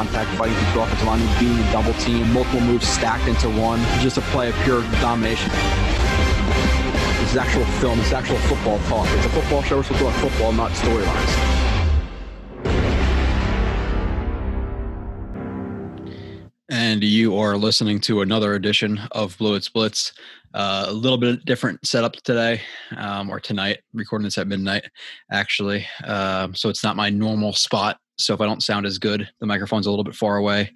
[0.00, 4.16] contact, fighting through the offensive line, being double team, multiple moves stacked into one, just
[4.16, 5.50] a play of pure domination.
[7.20, 7.98] This is actual film.
[7.98, 9.06] This is actual football talk.
[9.10, 9.76] It's a football show.
[9.76, 11.56] We're supposed to talk football, not storylines.
[16.70, 20.14] And you are listening to another edition of Blue Splits.
[20.54, 22.62] Uh, a little bit different setup today
[22.96, 24.84] um, or tonight, recording this at midnight,
[25.30, 25.86] actually.
[26.04, 27.98] Um, so it's not my normal spot.
[28.20, 30.72] So if I don't sound as good, the microphone's a little bit far away.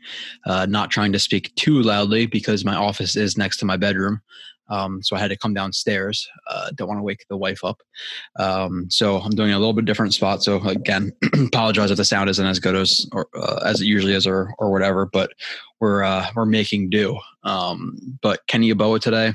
[0.47, 4.21] Uh, not trying to speak too loudly because my office is next to my bedroom.
[4.69, 6.27] Um, so I had to come downstairs.
[6.49, 7.83] Uh, don't want to wake the wife up.
[8.39, 10.43] Um, so I'm doing a little bit different spot.
[10.43, 11.13] So again,
[11.47, 14.55] apologize if the sound isn't as good as or, uh, as it usually is, or
[14.59, 15.07] or whatever.
[15.07, 15.33] But
[15.81, 17.19] we're uh, we're making do.
[17.43, 19.33] Um, but Kenny Yeboah today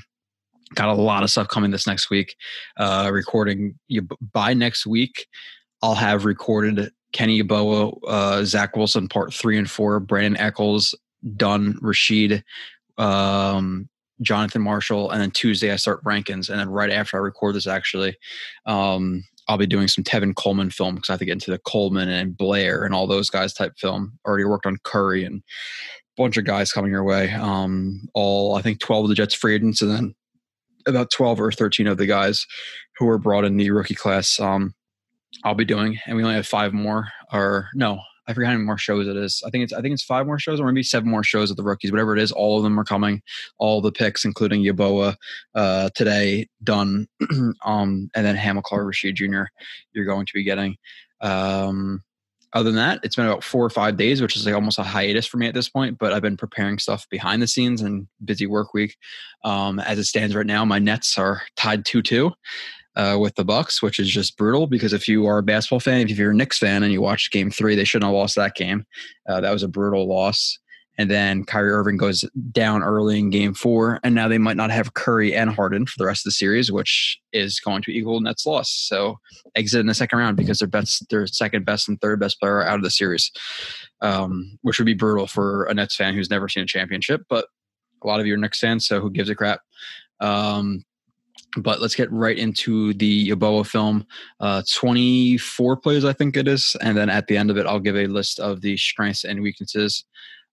[0.75, 2.35] got a lot of stuff coming this next week.
[2.77, 5.27] Uh, recording you by next week,
[5.81, 10.95] I'll have recorded Kenny Yeboah, uh, Zach Wilson part three and four, Brandin Echols
[11.35, 12.43] done, Rashid.
[12.97, 13.89] Um,
[14.21, 17.67] Jonathan Marshall, and then Tuesday I start Rankins, and then right after I record this,
[17.67, 18.17] actually,
[18.65, 21.57] um, I'll be doing some Tevin Coleman film because I have to get into the
[21.59, 24.19] Coleman and Blair and all those guys type film.
[24.27, 27.31] Already worked on Curry and a bunch of guys coming your way.
[27.31, 30.15] Um, all I think twelve of the Jets free agents, and then
[30.85, 32.45] about twelve or thirteen of the guys
[32.97, 34.39] who were brought in the rookie class.
[34.39, 34.73] Um,
[35.43, 37.07] I'll be doing, and we only have five more.
[37.31, 37.99] Or no,
[38.29, 39.41] I forget how many more shows it is.
[39.45, 41.57] I think it's I think it's five more shows or maybe seven more shows of
[41.57, 42.31] the rookies, whatever it is.
[42.31, 43.23] All of them are coming.
[43.57, 45.15] All the picks, including Yeboah,
[45.55, 47.07] uh, today done,
[47.65, 49.43] um, and then Hamilcar Rashid Jr.
[49.93, 50.77] You're going to be getting.
[51.21, 52.03] Um,
[52.53, 54.83] other than that, it's been about four or five days, which is like almost a
[54.83, 55.97] hiatus for me at this point.
[55.99, 58.95] But I've been preparing stuff behind the scenes and busy work week.
[59.43, 62.31] Um, as it stands right now, my Nets are tied two two
[62.99, 64.67] uh, with the Bucks, which is just brutal.
[64.67, 67.31] Because if you are a basketball fan, if you're a Knicks fan and you watched
[67.31, 68.85] Game Three, they shouldn't have lost that game.
[69.27, 70.59] Uh, that was a brutal loss.
[70.97, 74.69] And then Kyrie Irving goes down early in Game Four, and now they might not
[74.69, 78.19] have Kyrie and Harden for the rest of the series, which is going to equal
[78.19, 78.69] Nets' loss.
[78.69, 79.17] So
[79.55, 82.57] exit in the second round because their best, their second best and third best player
[82.57, 83.31] are out of the series,
[84.01, 87.21] um, which would be brutal for a Nets fan who's never seen a championship.
[87.29, 87.45] But
[88.03, 89.61] a lot of you are Knicks fans, so who gives a crap?
[90.19, 90.83] Um,
[91.57, 94.05] but let's get right into the Yeboah film.
[94.39, 96.75] Uh, 24 plays, I think it is.
[96.81, 99.41] And then at the end of it, I'll give a list of the strengths and
[99.41, 100.05] weaknesses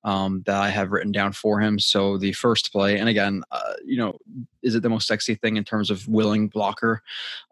[0.05, 1.79] um, that I have written down for him.
[1.81, 4.17] So the first play, and again, uh, you know,
[4.62, 7.03] is it the most sexy thing in terms of willing blocker?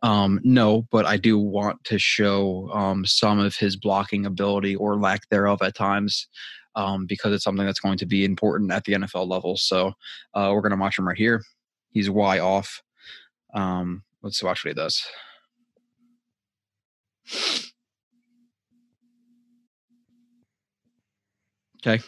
[0.03, 4.97] Um, no, but I do want to show um, some of his blocking ability or
[4.97, 6.29] lack thereof at times.
[6.77, 9.57] Um, because it's something that's going to be important at the NFL level.
[9.57, 9.93] So
[10.35, 11.41] uh, we're going to watch him right here.
[11.91, 12.83] He's Y off.
[13.55, 15.03] Um, let's watch what he does.
[21.87, 22.03] Okay.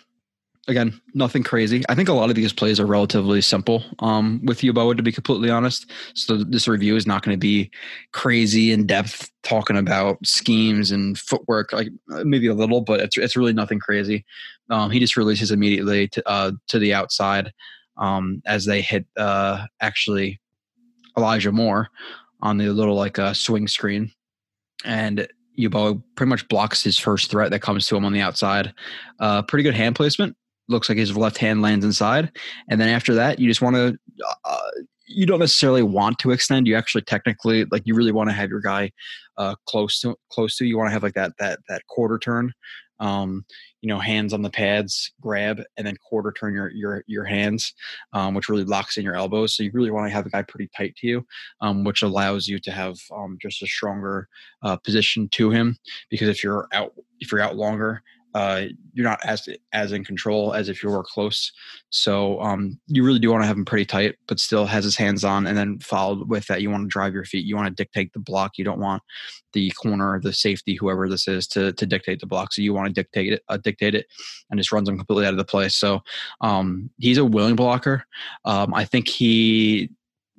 [0.68, 1.84] Again, nothing crazy.
[1.88, 5.12] I think a lot of these plays are relatively simple um, with Yeboah, to be
[5.12, 5.88] completely honest.
[6.14, 7.70] So this review is not going to be
[8.12, 13.36] crazy in depth, talking about schemes and footwork, like maybe a little, but it's it's
[13.36, 14.24] really nothing crazy.
[14.68, 17.52] Um, he just releases immediately to uh, to the outside
[17.96, 20.40] um, as they hit uh, actually
[21.16, 21.88] Elijah Moore
[22.42, 24.10] on the little like uh, swing screen,
[24.84, 25.26] and
[25.58, 28.72] Yeboah pretty much blocks his first threat that comes to him on the outside.
[29.20, 30.36] Uh, pretty good hand placement.
[30.68, 32.32] Looks like his left hand lands inside,
[32.68, 33.96] and then after that, you just want to.
[34.44, 34.70] Uh,
[35.08, 36.66] you don't necessarily want to extend.
[36.66, 38.90] You actually technically like you really want to have your guy
[39.38, 40.66] uh, close to close to.
[40.66, 42.52] You want to have like that that that quarter turn
[43.00, 43.44] um,
[43.80, 47.74] you know, hands on the pads, grab, and then quarter turn your your your hands,
[48.12, 49.56] um, which really locks in your elbows.
[49.56, 51.26] So you really want to have a guy pretty tight to you,
[51.60, 54.28] um, which allows you to have um, just a stronger
[54.62, 55.76] uh, position to him.
[56.10, 58.02] Because if you're out if you're out longer,
[58.36, 61.50] uh, you're not as as in control as if you were close.
[61.88, 64.94] So um, you really do want to have him pretty tight, but still has his
[64.94, 65.46] hands on.
[65.46, 67.46] And then followed with that, you want to drive your feet.
[67.46, 68.58] You want to dictate the block.
[68.58, 69.02] You don't want
[69.54, 72.52] the corner, the safety, whoever this is, to to dictate the block.
[72.52, 74.04] So you want to dictate it, uh, dictate it,
[74.50, 75.70] and just runs them completely out of the play.
[75.70, 76.00] So
[76.42, 78.04] um, he's a willing blocker.
[78.44, 79.88] Um, I think he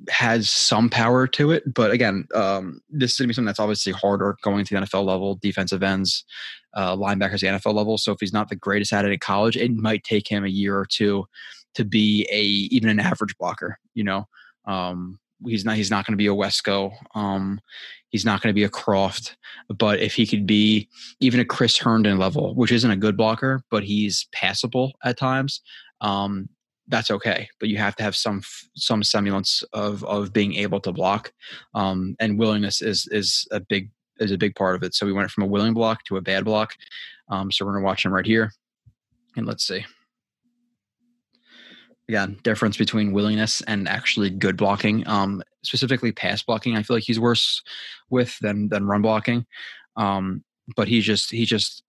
[0.09, 1.73] has some power to it.
[1.73, 4.81] But again, um, this is going to be something that's obviously harder going to the
[4.81, 6.23] NFL level, defensive ends,
[6.75, 7.97] uh, linebackers, the NFL level.
[7.97, 10.49] So if he's not the greatest at it at college, it might take him a
[10.49, 11.25] year or two
[11.75, 13.79] to be a even an average blocker.
[13.93, 14.27] You know,
[14.65, 16.91] um, he's not he's not going to be a Wesco.
[17.15, 17.59] Um,
[18.09, 19.35] he's not going to be a Kroft.
[19.69, 20.89] But if he could be
[21.19, 25.61] even a Chris Herndon level, which isn't a good blocker, but he's passable at times.
[26.01, 26.49] Um,
[26.87, 27.47] that's okay.
[27.59, 28.41] But you have to have some
[28.75, 31.31] some semblance of of being able to block,
[31.73, 33.89] um, and willingness is is a big
[34.19, 34.95] is a big part of it.
[34.95, 36.73] So we went from a willing block to a bad block.
[37.29, 38.51] Um, so we're gonna watch him right here,
[39.35, 39.85] and let's see.
[42.09, 45.05] Again, difference between willingness and actually good blocking.
[45.07, 47.61] Um, specifically pass blocking, I feel like he's worse
[48.09, 49.45] with than than run blocking.
[49.97, 50.43] Um,
[50.75, 51.83] but he just he just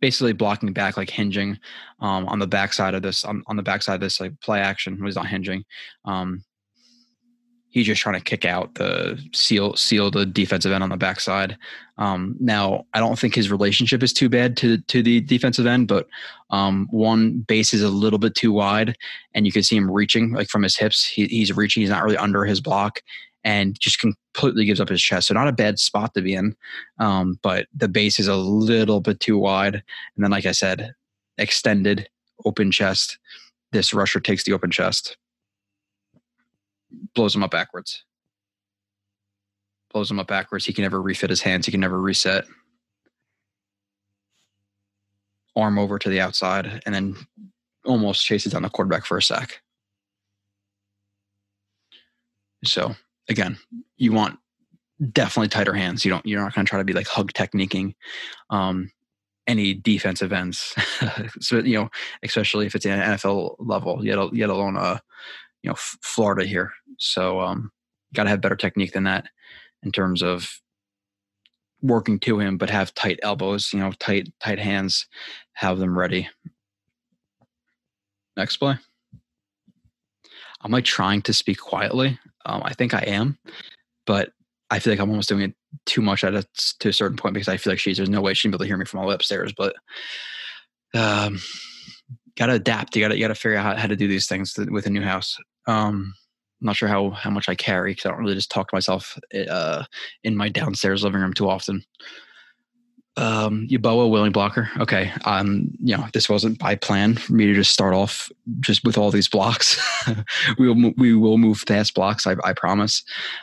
[0.00, 1.58] basically blocking back like hinging
[2.00, 5.02] um, on the backside of this on, on the backside of this like play action
[5.02, 5.64] was not hinging
[6.04, 6.44] um,
[7.70, 11.56] he's just trying to kick out the seal seal the defensive end on the backside.
[11.98, 15.88] Um, now i don't think his relationship is too bad to to the defensive end
[15.88, 16.06] but
[16.50, 18.96] um, one base is a little bit too wide
[19.34, 21.06] and you can see him reaching like from his hips.
[21.06, 23.00] He, he's reaching he's not really under his block
[23.44, 25.28] and just completely gives up his chest.
[25.28, 26.54] So not a bad spot to be in,
[26.98, 29.74] um, but the base is a little bit too wide.
[29.74, 30.94] And then, like I said,
[31.38, 32.08] extended
[32.44, 33.18] open chest.
[33.72, 35.16] This rusher takes the open chest,
[37.14, 38.04] blows him up backwards.
[39.92, 40.64] Blows him up backwards.
[40.64, 41.66] He can never refit his hands.
[41.66, 42.44] He can never reset.
[45.56, 47.16] Arm over to the outside, and then
[47.84, 49.62] almost chases down the quarterback for a sack.
[52.64, 52.94] So
[53.30, 53.58] again,
[53.96, 54.38] you want
[55.12, 56.04] definitely tighter hands.
[56.04, 57.94] You don't you're not going to try to be like hug techniquing
[58.50, 58.90] um,
[59.46, 60.74] any defensive ends.
[61.40, 61.88] so you know,
[62.22, 64.98] especially if it's an NFL level, yet yet alone uh
[65.62, 66.72] you know Florida here.
[66.98, 67.70] So um,
[68.14, 69.26] got to have better technique than that
[69.82, 70.60] in terms of
[71.80, 73.72] working to him, but have tight elbows.
[73.72, 75.06] You know, tight tight hands.
[75.54, 76.28] Have them ready.
[78.36, 78.76] Next play.
[80.62, 82.18] I'm I trying to speak quietly.
[82.46, 83.38] Um, I think I am,
[84.06, 84.30] but
[84.70, 85.54] I feel like I'm almost doing it
[85.86, 86.44] too much at a,
[86.80, 88.60] to a certain point because I feel like she's there's no way she'd be able
[88.60, 89.52] to hear me from all the way upstairs.
[89.56, 89.74] But
[90.94, 91.38] um,
[92.36, 92.96] gotta adapt.
[92.96, 95.02] You gotta you gotta figure out how, how to do these things with a new
[95.02, 95.36] house.
[95.66, 96.14] Um,
[96.60, 98.76] I'm not sure how how much I carry because I don't really just talk to
[98.76, 99.84] myself uh,
[100.24, 101.82] in my downstairs living room too often
[103.20, 104.70] um Yeboah willing blocker.
[104.78, 105.12] Okay.
[105.24, 108.30] Um, you know, this wasn't by plan for me to just start off
[108.60, 109.80] just with all these blocks.
[110.58, 113.02] we will we will move past blocks, I, I promise.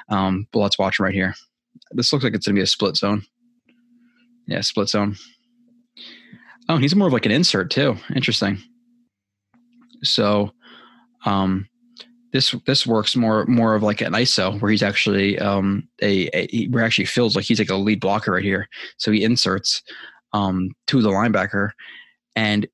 [0.09, 1.35] Um, but let's watch them right here.
[1.91, 3.23] This looks like it's gonna be a split zone.
[4.47, 5.15] Yeah, split zone.
[6.69, 7.97] Oh, he's more of like an insert too.
[8.15, 8.57] Interesting.
[10.03, 10.51] So
[11.25, 11.67] um
[12.37, 16.47] this this works more more of like an ISO where he's actually um, a, a
[16.47, 18.69] he, where actually feels like he's like a lead blocker right here.
[18.97, 19.81] So he inserts
[20.33, 21.71] um, to the linebacker,
[22.35, 22.67] and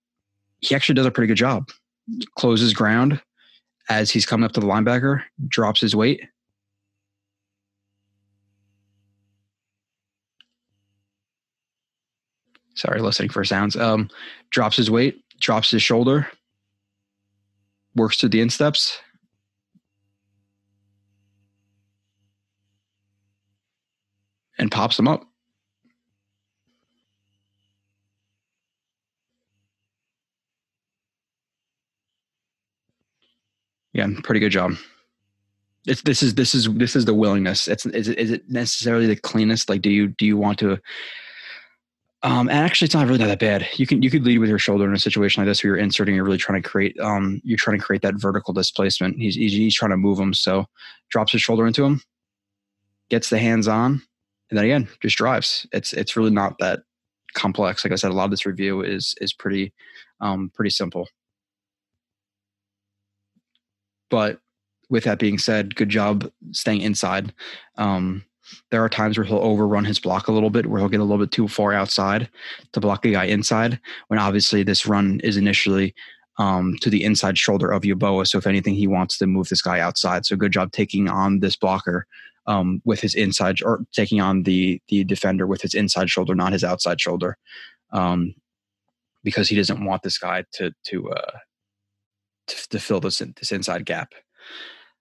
[0.59, 1.69] he actually does a pretty good job.
[2.37, 3.21] Closes ground
[3.89, 6.21] as he's coming up to the linebacker, drops his weight.
[12.75, 13.77] Sorry, listening for sounds.
[13.77, 14.09] Um,
[14.49, 16.27] drops his weight, drops his shoulder,
[17.95, 18.99] works to the insteps,
[24.63, 25.25] and pops them up.
[33.91, 34.75] Yeah, pretty good job.
[35.85, 37.67] It's this is this is this is the willingness.
[37.67, 39.69] It's is it, is it necessarily the cleanest?
[39.69, 40.79] Like, do you do you want to?
[42.23, 43.67] Um, and actually, it's not really that bad.
[43.75, 45.83] You can you could lead with your shoulder in a situation like this where you're
[45.83, 46.15] inserting.
[46.15, 46.97] You're really trying to create.
[47.01, 49.19] Um, you're trying to create that vertical displacement.
[49.19, 50.33] He's he's, he's trying to move him.
[50.33, 50.65] So
[51.09, 52.01] drops his shoulder into him,
[53.09, 54.01] gets the hands on,
[54.49, 56.81] and then again just drives it's it's really not that
[57.33, 59.73] complex like i said a lot of this review is is pretty
[60.21, 61.07] um pretty simple
[64.09, 64.39] but
[64.89, 67.33] with that being said good job staying inside
[67.77, 68.23] um
[68.69, 71.03] there are times where he'll overrun his block a little bit where he'll get a
[71.03, 72.29] little bit too far outside
[72.73, 75.95] to block the guy inside when obviously this run is initially
[76.37, 78.27] um, to the inside shoulder of Yeboah.
[78.27, 80.25] So if anything, he wants to move this guy outside.
[80.25, 82.07] So good job taking on this blocker
[82.45, 86.53] um, with his inside or taking on the the defender with his inside shoulder, not
[86.53, 87.37] his outside shoulder,
[87.91, 88.33] um,
[89.23, 91.37] because he doesn't want this guy to to uh,
[92.47, 94.13] to, to fill this this inside gap.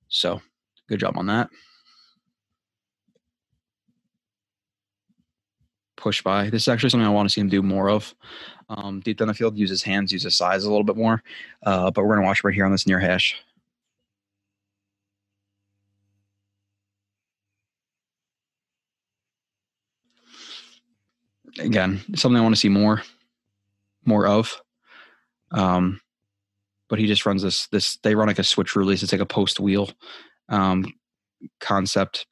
[0.09, 0.41] So,
[0.89, 1.49] good job on that.
[5.97, 6.51] Push by.
[6.51, 8.15] This is actually something I want to see him do more of.
[8.69, 11.23] Um, deep down the field, use his hands, use his size a little bit more.
[11.65, 13.37] Uh, but we're gonna watch right here on this near hash.
[21.59, 23.03] Again, something I want to see more,
[24.05, 24.61] more of.
[25.51, 26.01] Um,
[26.89, 27.97] but he just runs this this.
[28.03, 29.03] They run like a switch release.
[29.03, 29.91] It's like a post wheel
[30.49, 30.87] um,
[31.61, 32.27] concept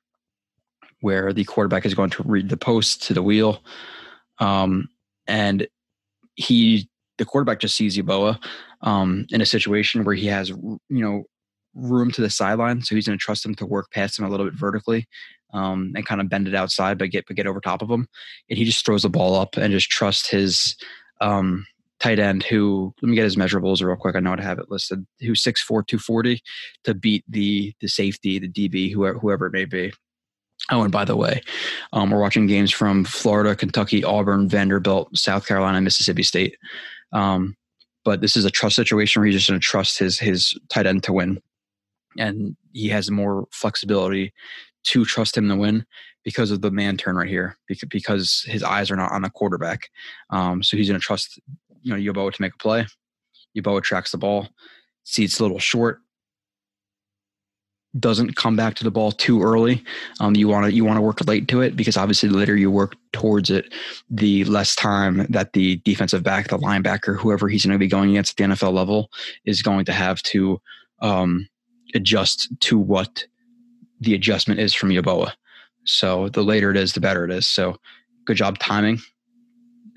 [1.00, 3.62] where the quarterback is going to read the post to the wheel,
[4.38, 4.88] um,
[5.26, 5.66] and
[6.34, 8.42] he the quarterback just sees Yeboah
[8.82, 11.24] um, in a situation where he has you know
[11.74, 14.28] room to the sideline, so he's going to trust him to work past him a
[14.28, 15.06] little bit vertically
[15.52, 18.08] um, and kind of bend it outside, but get but get over top of him,
[18.48, 20.76] and he just throws the ball up and just trust his
[21.20, 21.66] um,
[22.00, 24.16] tight end who let me get his measurables real quick.
[24.16, 25.06] I know I have it listed.
[25.20, 26.42] Who's 6'4", 240
[26.84, 29.92] to beat the the safety, the DB, whoever whoever it may be.
[30.70, 31.42] Oh, and by the way,
[31.92, 36.56] um, we're watching games from Florida, Kentucky, Auburn, Vanderbilt, South Carolina, Mississippi State.
[37.12, 37.56] Um,
[38.04, 40.86] but this is a trust situation where he's just going to trust his his tight
[40.86, 41.40] end to win,
[42.18, 44.32] and he has more flexibility
[44.84, 45.84] to trust him to win
[46.24, 47.56] because of the man turn right here,
[47.88, 49.88] because his eyes are not on the quarterback.
[50.30, 51.38] Um, so he's going to trust
[51.82, 52.86] you know Yeboah to make a play.
[53.56, 54.48] Yeboah tracks the ball,
[55.04, 56.00] sees it's a little short,
[57.98, 59.82] doesn't come back to the ball too early.
[60.20, 62.56] Um, you want to you want to work late to it because obviously the later
[62.56, 63.72] you work towards it,
[64.08, 68.10] the less time that the defensive back, the linebacker, whoever he's going to be going
[68.10, 69.10] against at the NFL level,
[69.44, 70.60] is going to have to
[71.00, 71.48] um,
[71.94, 73.26] adjust to what
[74.00, 75.32] the adjustment is from Yeboah.
[75.84, 77.46] So the later it is, the better it is.
[77.46, 77.76] So
[78.24, 79.00] good job timing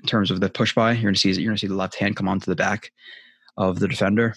[0.02, 0.92] in terms of the push by.
[0.92, 2.90] You're to see you're to see the left hand come onto the back
[3.56, 4.34] of the defender,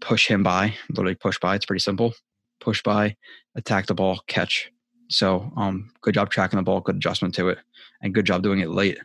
[0.00, 1.54] push him by, literally push by.
[1.54, 2.14] It's pretty simple
[2.62, 3.16] push by,
[3.56, 4.70] attack the ball, catch.
[5.08, 7.58] So um, good job tracking the ball, good adjustment to it,
[8.00, 8.98] and good job doing it late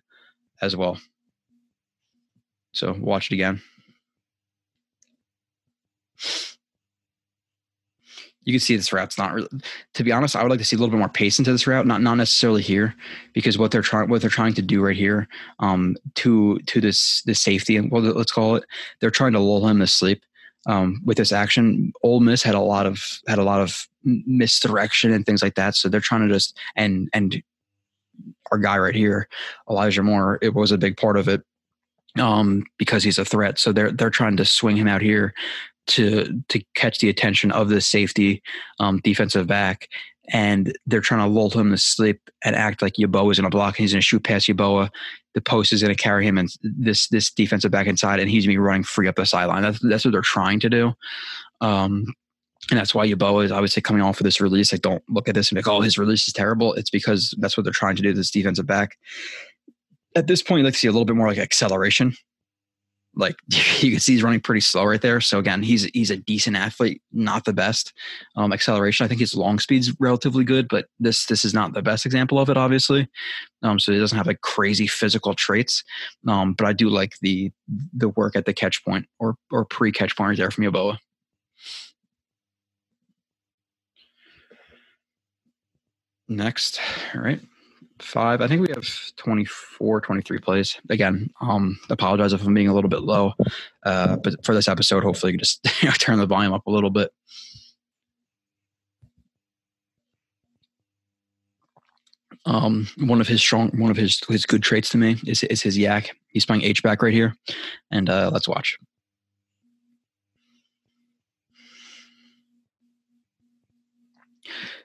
[0.62, 0.98] as well.
[2.72, 3.62] So watch it again.
[8.48, 9.50] You can see this route's not really.
[9.96, 11.68] To be honest, I would like to see a little bit more pace into this
[11.68, 11.86] route.
[11.86, 12.96] Not not necessarily here,
[13.34, 15.28] because what they're trying what they're trying to do right here,
[15.60, 18.64] um, to to this this safety and well, let's call it,
[19.02, 20.24] they're trying to lull him to sleep
[20.66, 21.92] um, with this action.
[22.04, 25.76] Ole Miss had a lot of had a lot of misdirection and things like that.
[25.76, 27.44] So they're trying to just and and
[28.50, 29.28] our guy right here,
[29.70, 31.42] Elijah Moore, it was a big part of it
[32.18, 33.60] um, because he's a threat.
[33.60, 35.34] So they're they're trying to swing him out here
[35.88, 38.42] to to catch the attention of the safety
[38.80, 39.88] um, defensive back
[40.30, 43.56] and they're trying to lull him to sleep and act like Yeboah is going to
[43.56, 43.78] block.
[43.78, 44.90] He's going to shoot past Yeboah.
[45.34, 48.46] The post is going to carry him and this this defensive back inside, and he's
[48.46, 49.62] going to be running free up the sideline.
[49.62, 50.94] That's that's what they're trying to do.
[51.62, 52.06] Um,
[52.70, 54.72] and that's why Yeboah is obviously coming off of this release.
[54.72, 56.74] Like, don't look at this and be like, oh, his release is terrible.
[56.74, 58.14] It's because that's what they're trying to do.
[58.14, 58.98] This defensive back.
[60.16, 62.16] At this point, you like to see a little bit more like acceleration
[63.18, 63.36] like
[63.80, 65.20] you can see he's running pretty slow right there.
[65.20, 67.94] So again, he's he's a decent athlete, not the best
[68.36, 69.04] um, acceleration.
[69.04, 72.40] I think his long speed's relatively good, but this this is not the best example
[72.40, 73.10] of it, obviously.
[73.64, 75.84] Um, so he doesn't have like crazy physical traits.
[76.28, 77.52] Um, but I do like the
[77.94, 80.98] the work at the catch point or or pre catch point right there from Yeboah.
[86.30, 86.80] Next,
[87.16, 87.40] all right
[88.02, 88.42] five.
[88.42, 88.88] I think we have
[89.18, 90.78] 24, 23 plays.
[90.90, 93.34] Again, um, apologize if I'm being a little bit low.
[93.84, 96.66] Uh, but for this episode, hopefully you can just you know, turn the volume up
[96.68, 97.12] a little bit.
[102.46, 105.62] Um, one of his strong, one of his his good traits to me is is
[105.62, 106.10] his YAC.
[106.30, 107.36] He's playing H back right here,
[107.92, 108.78] and uh, let's watch.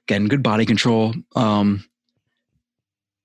[0.09, 1.15] Again, good body control.
[1.37, 1.85] Um,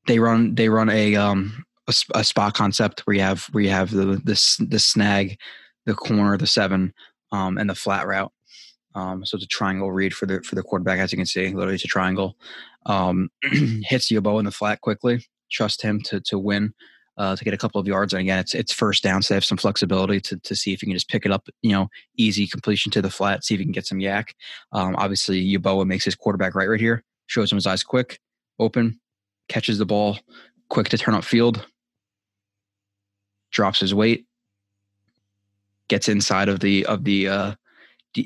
[0.07, 3.69] they run they run a um a, a spot concept where you have where you
[3.69, 5.39] have the this the snag,
[5.85, 6.93] the corner, the seven,
[7.31, 8.31] um, and the flat route.
[8.95, 11.47] Um, so it's a triangle read for the for the quarterback, as you can see.
[11.47, 12.35] Literally, it's a triangle.
[12.85, 15.25] Um, hits Yeboah in the flat quickly.
[15.51, 16.73] Trust him to to win,
[17.17, 18.13] uh, to get a couple of yards.
[18.13, 20.81] And again, it's it's first down, so they have some flexibility to to see if
[20.81, 21.47] you can just pick it up.
[21.61, 21.87] You know,
[22.17, 23.43] easy completion to the flat.
[23.43, 24.29] See if you can get some YAC.
[24.71, 27.03] Um, obviously, Yeboah makes his quarterback right right here.
[27.27, 28.19] Shows him his eyes quick,
[28.57, 28.99] open,
[29.49, 30.17] catches the ball,
[30.69, 31.65] quick to turn up field,
[33.51, 34.25] drops his weight,
[35.87, 37.55] gets inside of the of the uh,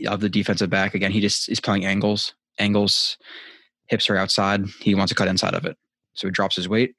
[0.08, 0.94] of the defensive back.
[0.94, 2.34] Again, he just is playing angles.
[2.60, 3.18] Angles,
[3.88, 4.66] hips are outside.
[4.80, 5.78] He wants to cut inside of it,
[6.14, 6.96] so he drops his weight,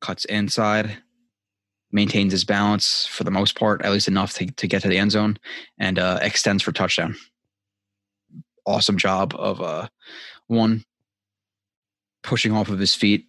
[0.00, 0.98] cuts inside,
[1.92, 4.98] maintains his balance for the most part, at least enough to, to get to the
[4.98, 5.38] end zone,
[5.78, 7.16] and uh, extends for touchdown.
[8.66, 9.88] Awesome job of uh,
[10.46, 10.84] one
[12.22, 13.26] pushing off of his feet,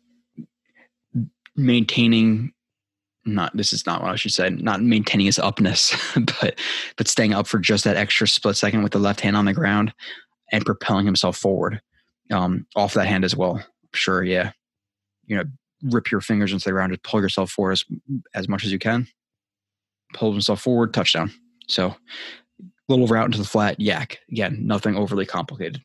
[1.56, 2.52] maintaining
[3.26, 5.96] not this is not what I should say, not maintaining his upness,
[6.42, 6.60] but
[6.98, 9.54] but staying up for just that extra split second with the left hand on the
[9.54, 9.94] ground
[10.52, 11.82] and propelling himself forward
[12.32, 13.64] um, off that hand as well.
[13.94, 14.52] Sure, yeah,
[15.26, 15.44] you know,
[15.84, 17.86] rip your fingers into the ground, just pull yourself forward as
[18.34, 19.08] as much as you can.
[20.14, 21.32] Pull himself forward, touchdown.
[21.68, 21.96] So
[22.90, 24.18] little route into the flat, YAC.
[24.30, 25.82] Again, nothing overly complicated.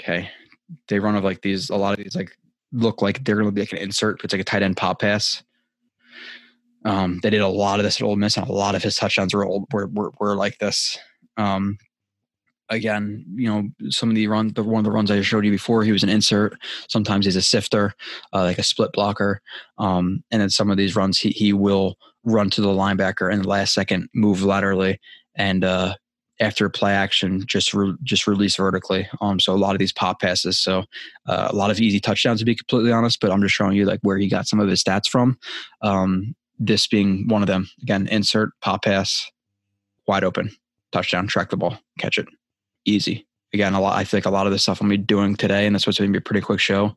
[0.00, 0.30] Okay.
[0.88, 2.36] They run of like these, a lot of these like
[2.72, 4.18] look like they're going to be like an insert.
[4.18, 5.42] but It's like a tight end pop pass.
[6.84, 8.96] Um, they did a lot of this at Ole Miss, and a lot of his
[8.96, 10.98] touchdowns were old, were, were, were like this.
[11.38, 11.78] Um,
[12.68, 15.50] again, you know, some of the run, the one of the runs I showed you
[15.50, 16.58] before, he was an insert.
[16.90, 17.94] Sometimes he's a sifter,
[18.34, 19.40] uh, like a split blocker.
[19.78, 23.44] Um, and then some of these runs, he he will run to the linebacker and
[23.44, 24.98] the last second move laterally
[25.36, 25.94] and uh,
[26.40, 29.08] after play action just re- just release vertically.
[29.20, 30.58] Um, so a lot of these pop passes.
[30.58, 30.84] So
[31.26, 33.20] uh, a lot of easy touchdowns to be completely honest.
[33.20, 35.38] But I'm just showing you like where he got some of his stats from.
[35.82, 37.68] Um, this being one of them.
[37.82, 39.30] Again, insert pop pass,
[40.06, 40.50] wide open
[40.92, 42.26] touchdown, track the ball, catch it,
[42.84, 43.26] easy.
[43.52, 43.96] Again, a lot.
[43.96, 45.98] I think a lot of the stuff I'm gonna be doing today, and that's what's
[45.98, 46.96] gonna be a pretty quick show.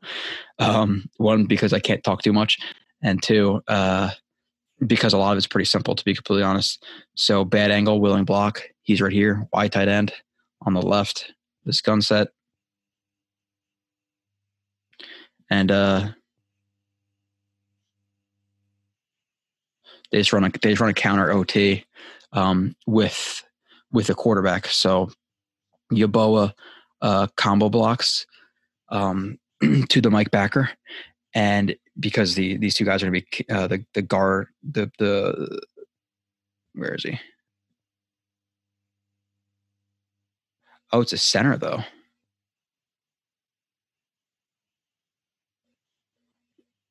[0.57, 2.57] Um, one because I can't talk too much,
[3.03, 4.09] and two, uh,
[4.85, 6.83] because a lot of it's pretty simple to be completely honest.
[7.15, 8.63] So bad angle, willing block.
[8.87, 10.13] He's right here, wide tight end
[10.65, 11.33] on the left.
[11.65, 12.29] This gun set.
[15.49, 16.07] And uh
[20.11, 21.83] they just run a they just run a counter OT
[22.31, 23.43] um with
[23.91, 24.67] with a quarterback.
[24.67, 25.11] So
[25.91, 26.53] Yeboah
[27.01, 28.25] uh combo blocks
[28.87, 29.37] um
[29.89, 30.69] to the Mike backer
[31.35, 34.89] and because the these two guys are going to be uh, the the guard the
[34.97, 35.59] the
[36.73, 37.19] where is he?
[40.91, 41.83] Oh, it's a center though.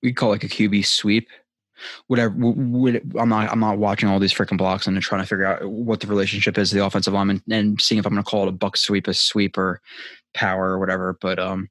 [0.02, 1.28] We call it like a QB sweep.
[2.06, 2.34] Whatever.
[2.34, 3.50] I'm not.
[3.50, 6.56] I'm not watching all these freaking blocks and trying to figure out what the relationship
[6.56, 8.78] is to the offensive lineman and seeing if I'm going to call it a buck
[8.78, 9.82] sweep, a sweep, or
[10.32, 11.18] power or whatever.
[11.20, 11.68] But um,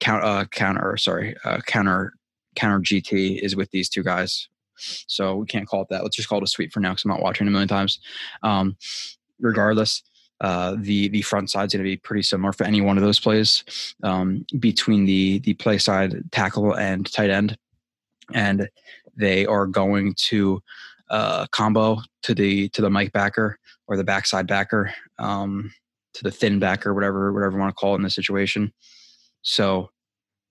[0.00, 0.96] count uh, counter.
[0.98, 2.12] Sorry, uh, counter
[2.56, 4.48] counter GT is with these two guys.
[4.76, 6.02] So we can't call it that.
[6.02, 8.00] Let's just call it a sweep for now because I'm not watching a million times.
[8.42, 8.76] Um,
[9.40, 10.02] regardless,
[10.40, 13.02] uh, the the front side is going to be pretty similar for any one of
[13.02, 13.64] those plays
[14.02, 17.56] um, between the the play side tackle and tight end,
[18.32, 18.68] and
[19.16, 20.62] they are going to
[21.10, 25.72] uh, combo to the to the Mike backer or the backside backer um,
[26.14, 28.72] to the thin backer, whatever whatever you want to call it in this situation.
[29.42, 29.90] So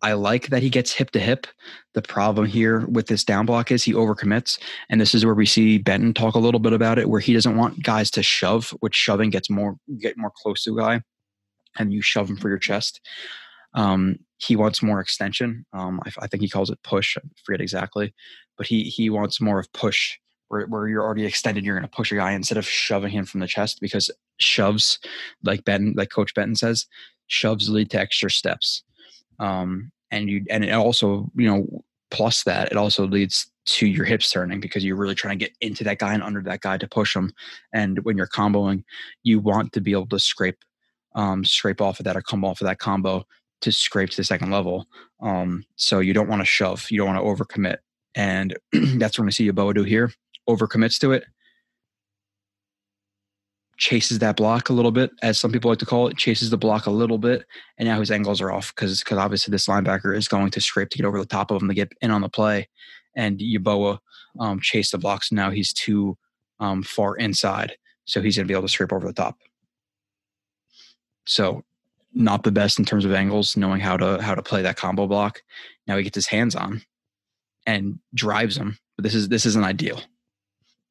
[0.08, 1.48] I like that he gets hip to hip.
[1.93, 4.58] The problem here with this down block is he overcommits.
[4.89, 7.34] And this is where we see Benton talk a little bit about it, where he
[7.34, 11.02] doesn't want guys to shove, which shoving gets more get more close to a guy
[11.78, 13.02] and you shove him for your chest.
[13.74, 15.65] Um, he wants more extension.
[15.74, 17.17] Um, I, I, think he calls it push.
[17.17, 18.13] I forget exactly,
[18.58, 20.17] but he he wants more of push,
[20.48, 21.65] where, where you're already extended.
[21.65, 25.00] You're going to push a guy instead of shoving him from the chest because shoves,
[25.43, 26.86] like Ben, like Coach Benton says,
[27.28, 28.84] shoves lead to extra steps
[29.39, 34.06] um, and you and it also you know plus that it also leads to your
[34.06, 36.78] hips turning because you're really trying to get into that guy and under that guy
[36.78, 37.34] to push him
[37.74, 38.84] and when you're comboing
[39.24, 40.63] you want to be able to scrape
[41.15, 43.26] um, scrape off of that or come off of that combo
[43.62, 44.86] to scrape to the second level.
[45.20, 47.78] Um, so you don't want to shove you don't want to overcommit.
[48.15, 50.12] And that's what I see Yeboah do here
[50.48, 51.26] overcommits to it
[53.78, 56.58] chases that block a little bit, as some people like to call it, chases the
[56.58, 57.46] block a little bit,
[57.78, 60.90] and now his angles are off because because obviously this linebacker is going to scrape
[60.90, 62.68] to get over the top of him to get in on the play,
[63.16, 64.00] and Yeboah
[64.40, 65.30] um, chased the blocks.
[65.30, 66.18] So now he's too
[66.60, 69.38] um, far inside, so he's going to be able to scrape over the top.
[71.26, 71.63] So
[72.13, 75.08] not the best in terms of angles, knowing how to how to play that combo
[75.08, 75.42] block.
[75.86, 76.82] Now he gets his hands on
[77.68, 80.02] and drives him, but this is this isn't ideal.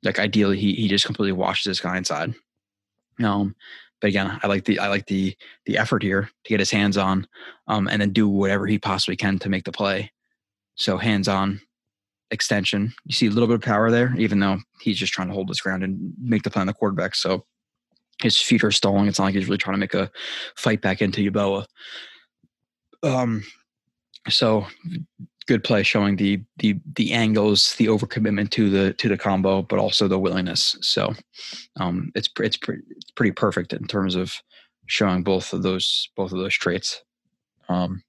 [0.04, 2.34] Like ideally, he he just completely washes this guy inside.
[3.22, 3.54] Um,
[4.00, 6.96] but again, I like the I like the the effort here to get his hands
[6.96, 7.26] on,
[7.66, 10.12] um, and then do whatever he possibly can to make the play.
[10.74, 11.60] So hands on,
[12.30, 12.92] extension.
[13.04, 15.48] You see a little bit of power there, even though he's just trying to hold
[15.48, 17.14] his ground and make the play on the quarterback.
[17.14, 17.46] So
[18.22, 19.08] his feet are stalling.
[19.08, 20.10] It's not like he's really trying to make a
[20.56, 21.64] fight back into Yeboah.
[23.02, 23.44] Um,
[24.28, 24.66] so
[25.46, 29.78] good play showing the the the angles, the overcommitment to the to the combo, but
[29.78, 30.76] also the willingness.
[30.80, 31.14] So
[31.76, 32.82] um, it's it's pretty
[33.14, 34.34] pretty perfect in terms of
[34.86, 37.02] showing both of those both of those traits.
[37.68, 38.02] Um,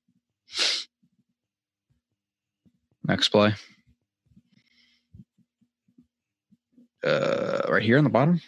[3.04, 3.54] next play,
[7.04, 8.42] uh, right here on the bottom,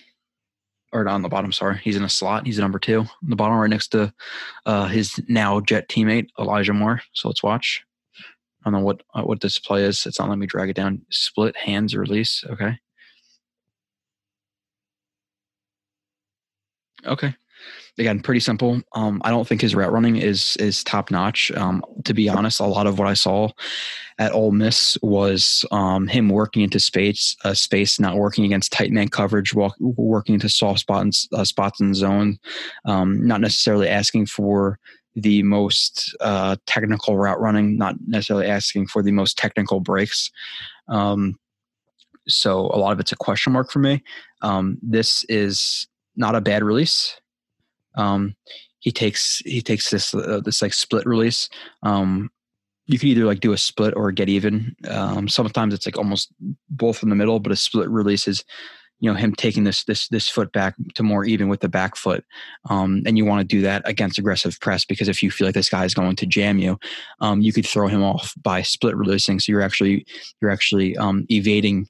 [0.92, 1.52] or not on the bottom.
[1.52, 2.46] Sorry, he's in a slot.
[2.46, 4.14] He's number two on the bottom, right next to
[4.66, 7.02] uh, his now Jet teammate Elijah Moore.
[7.14, 7.84] So let's watch.
[8.66, 10.06] I don't know what uh, what display is.
[10.06, 11.02] It's not letting me drag it down.
[11.10, 12.44] Split hands release.
[12.50, 12.78] Okay.
[17.06, 17.34] Okay.
[17.98, 18.82] Again, pretty simple.
[18.94, 21.52] Um, I don't think his route running is is top notch.
[21.52, 23.50] Um, to be honest, a lot of what I saw
[24.18, 28.92] at Ole Miss was um, him working into space, uh, space, not working against tight
[28.92, 32.38] man coverage, walk, working into soft spots, uh, spots in zone,
[32.86, 34.80] um, not necessarily asking for
[35.16, 40.32] the most uh, technical route running, not necessarily asking for the most technical breaks.
[40.88, 41.36] Um,
[42.28, 44.04] so a lot of it's a question mark for me.
[44.42, 47.20] Um, this is not a bad release.
[47.96, 48.36] Um,
[48.80, 51.50] he takes he takes this uh, this like split release.
[51.84, 52.30] Um,
[52.86, 54.76] you can either like do a split or get even.
[54.88, 56.34] Um, sometimes it's like almost
[56.70, 58.44] both in the middle, but a split release is
[59.00, 61.96] you know him taking this this this foot back to more even with the back
[61.96, 62.24] foot.
[62.70, 65.56] Um, and you want to do that against aggressive press because if you feel like
[65.56, 66.78] this guy is going to jam you
[67.22, 69.40] um, you could throw him off by split releasing.
[69.40, 70.06] So you're actually
[70.42, 71.88] you're actually um, evading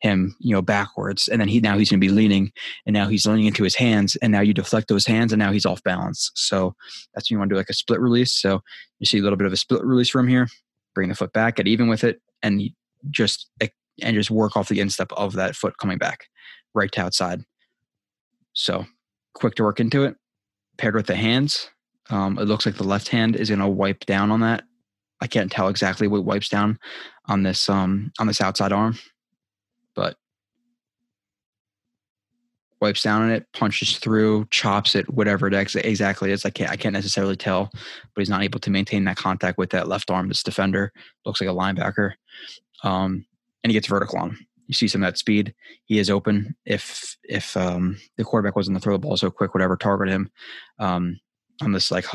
[0.00, 1.28] him you know backwards.
[1.28, 2.52] And then he now he's going to be leaning
[2.86, 5.52] and now he's leaning into his hands and now you deflect those hands and now
[5.52, 6.30] he's off balance.
[6.34, 6.74] So
[7.14, 8.32] that's when you want to do like a split release.
[8.32, 8.62] So
[8.98, 10.48] you see a little bit of a split release from here
[10.94, 12.62] bring the foot back get even with it and
[13.10, 13.48] just
[14.00, 16.26] and just work off the instep of that foot coming back
[16.74, 17.40] right to outside.
[18.54, 18.86] So
[19.34, 20.16] quick to work into it.
[20.78, 21.70] Paired with the hands,
[22.10, 24.64] um, it looks like the left hand is going to wipe down on that.
[25.20, 26.78] I can't tell exactly what wipes down
[27.26, 28.98] on this um, on this outside arm,
[29.94, 30.16] but
[32.80, 36.44] wipes down on it, punches through, chops it, whatever it exactly is.
[36.44, 39.70] I can't I can't necessarily tell, but he's not able to maintain that contact with
[39.70, 40.26] that left arm.
[40.26, 40.92] This defender
[41.24, 42.14] looks like a linebacker,
[42.82, 43.24] um,
[43.62, 44.36] and he gets vertical on.
[44.66, 45.54] You see some of that speed.
[45.84, 46.54] He is open.
[46.64, 50.30] If if um, the quarterback wasn't to throw the ball so quick, whatever, target him
[50.78, 51.18] um,
[51.60, 52.06] on this like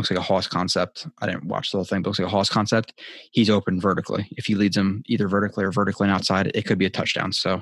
[0.00, 1.06] looks like a Hoss concept.
[1.20, 2.98] I didn't watch the whole thing, but looks like a Hoss concept.
[3.32, 4.28] He's open vertically.
[4.32, 7.32] If he leads him either vertically or vertically and outside, it could be a touchdown.
[7.32, 7.60] So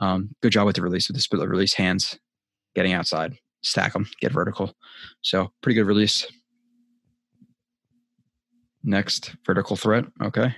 [0.00, 2.18] um, good job with the release with the split release hands,
[2.76, 4.74] getting outside, stack them, get vertical.
[5.22, 6.26] So pretty good release.
[8.84, 10.04] Next vertical threat.
[10.22, 10.54] Okay.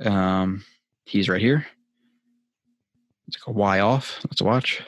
[0.00, 0.64] Um,
[1.04, 1.66] he's right here.
[3.26, 4.20] Let's go Y off.
[4.24, 4.82] Let's watch.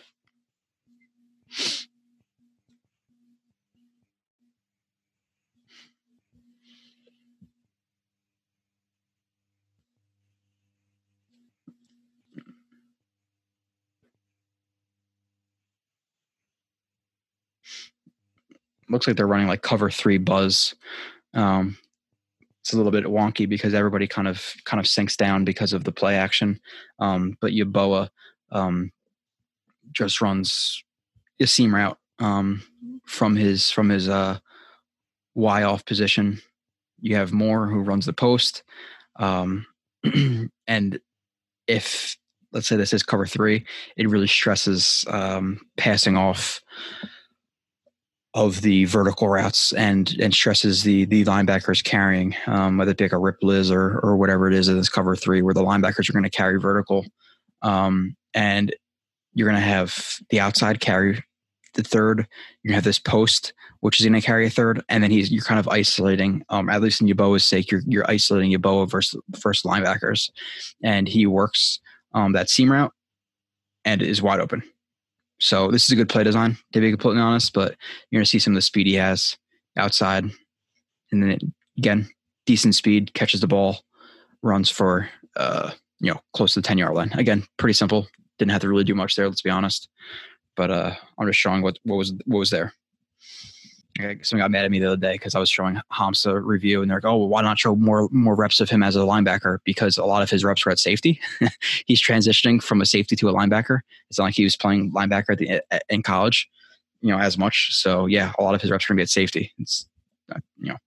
[18.88, 20.74] Looks like they're running like cover three buzz.
[21.32, 21.76] Um,
[22.64, 25.84] it's a little bit wonky because everybody kind of kind of sinks down because of
[25.84, 26.58] the play action.
[26.98, 28.08] Um, but Yeboah
[28.52, 28.90] um,
[29.92, 30.82] just runs
[31.38, 32.62] a seam route um,
[33.04, 34.38] from his from his uh,
[35.34, 36.40] Y off position.
[37.02, 38.62] You have Moore who runs the post,
[39.16, 39.66] um,
[40.66, 40.98] and
[41.66, 42.16] if
[42.50, 43.66] let's say this is cover three,
[43.98, 46.62] it really stresses um, passing off
[48.34, 53.04] of the vertical routes and and stresses the the linebackers carrying, um, whether it be
[53.04, 55.62] like a rip Liz or or whatever it is in this cover three, where the
[55.62, 57.06] linebackers are going to carry vertical,
[57.62, 58.74] um, and
[59.34, 61.22] you're going to have the outside carry
[61.74, 62.26] the third.
[62.62, 65.44] You have this post, which is going to carry a third, and then he's you're
[65.44, 66.44] kind of isolating.
[66.48, 70.28] Um, at least in Yeboah's sake, you're you're isolating Yeboah versus first linebackers,
[70.82, 71.78] and he works
[72.14, 72.92] um, that seam route
[73.84, 74.62] and is wide open.
[75.40, 77.52] So this is a good play design, to be completely honest.
[77.52, 77.76] But
[78.10, 79.36] you're going to see some of the speed he has
[79.76, 80.24] outside,
[81.12, 81.42] and then it,
[81.76, 82.08] again,
[82.46, 83.80] decent speed, catches the ball,
[84.42, 87.12] runs for uh, you know close to the ten yard line.
[87.14, 88.06] Again, pretty simple.
[88.38, 89.28] Didn't have to really do much there.
[89.28, 89.88] Let's be honest.
[90.56, 92.72] But uh, I'm just showing what what was what was there.
[93.96, 96.90] Someone got mad at me the other day because I was showing Hamsah review, and
[96.90, 99.58] they're like, "Oh, well, why not show more more reps of him as a linebacker?
[99.62, 101.20] Because a lot of his reps were at safety.
[101.86, 103.80] He's transitioning from a safety to a linebacker.
[104.10, 106.50] It's not like he was playing linebacker the in college,
[107.02, 107.68] you know, as much.
[107.72, 109.52] So yeah, a lot of his reps are going to be at safety.
[109.58, 109.86] It's
[110.34, 110.78] uh, you know,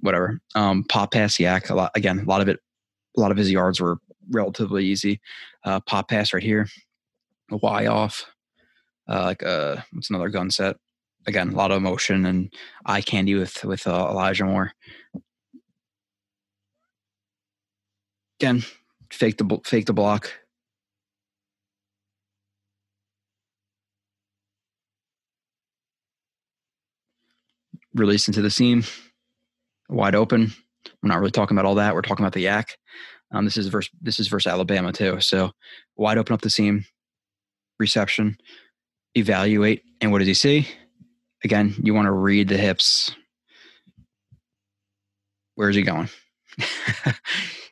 [0.00, 0.40] whatever.
[0.54, 1.68] Um, pop pass, YAC.
[1.68, 2.20] A lot again.
[2.20, 2.58] A lot of it.
[3.18, 3.98] A lot of his yards were
[4.30, 5.20] relatively easy.
[5.62, 6.68] Uh, pop pass right here,
[7.50, 8.24] a Y off,
[9.08, 10.76] uh, like uh, what's another gun set
[11.26, 12.52] again, a lot of emotion and
[12.86, 14.72] eye candy with with uh, Elijah Moore.
[18.40, 18.62] Again,
[19.10, 20.32] fake the fake the block.
[27.94, 28.82] Release into the seam,
[29.88, 30.52] wide open.
[31.02, 31.94] We're not really talking about all that.
[31.94, 32.70] We're talking about the YAC.
[33.30, 33.70] Um, this is
[34.02, 35.20] this is versus Alabama too.
[35.20, 35.52] So
[35.96, 36.84] wide open up the seam,
[37.78, 38.36] reception,
[39.14, 40.68] evaluate, and what does he see?
[41.44, 43.14] Again, you want to read the hips.
[45.54, 46.08] Where's he going?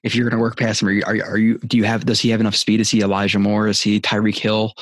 [0.02, 2.04] if you're going to work past him, are you, are are you, do you have,
[2.04, 2.80] does he have enough speed?
[2.80, 3.68] Is he Elijah Moore?
[3.68, 4.72] Is he Tyreek Hill?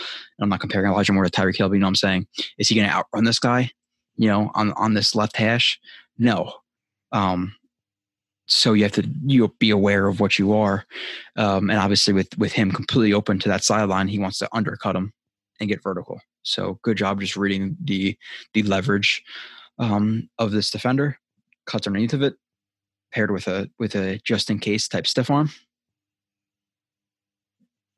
[0.41, 2.27] I'm not comparing Elijah Moore to Tyreek Hill, but you know what I'm saying?
[2.59, 3.71] Is he going to outrun this guy,
[4.17, 5.79] you know, on, on this left hash?
[6.19, 6.53] No.
[7.13, 7.55] Um,
[8.47, 10.85] so you have to you be aware of what you are,
[11.37, 14.97] um, and obviously with with him completely open to that sideline, he wants to undercut
[14.97, 15.13] him
[15.61, 16.21] and get vertical.
[16.43, 18.17] So good job just reading the
[18.55, 19.23] the leverage
[19.79, 21.19] um, of this defender.
[21.67, 22.35] Cuts underneath of it,
[23.13, 25.51] paired with a with a just in case type stiff arm,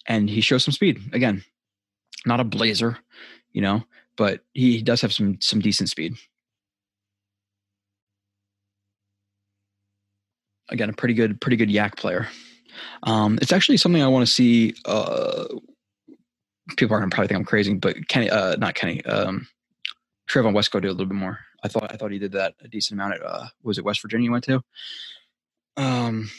[0.06, 1.44] and he shows some speed again.
[2.26, 2.98] Not a blazer,
[3.52, 3.82] you know,
[4.16, 6.14] but he does have some some decent speed.
[10.68, 12.28] Again, a pretty good pretty good YAC player.
[13.02, 14.74] Um, it's actually something I want to see.
[14.84, 15.44] Uh,
[16.76, 19.46] people are gonna probably think I'm crazy, but Kenny, uh, not Kenny, um,
[20.28, 21.38] Trevon Wesco did a little bit more.
[21.64, 24.02] I thought I thought he did that a decent amount at uh, was it West
[24.02, 24.62] Virginia he went to.
[25.76, 26.30] Um,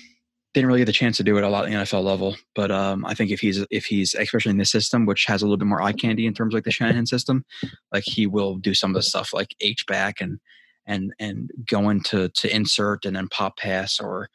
[0.54, 2.70] didn't really get the chance to do it a lot at the NFL level, but
[2.70, 5.58] um, I think if he's if he's especially in this system, which has a little
[5.58, 7.44] bit more eye candy in terms of like the Shanahan system,
[7.92, 10.40] like he will do some of the stuff like H back and
[10.86, 14.30] and and going to to insert and then pop pass or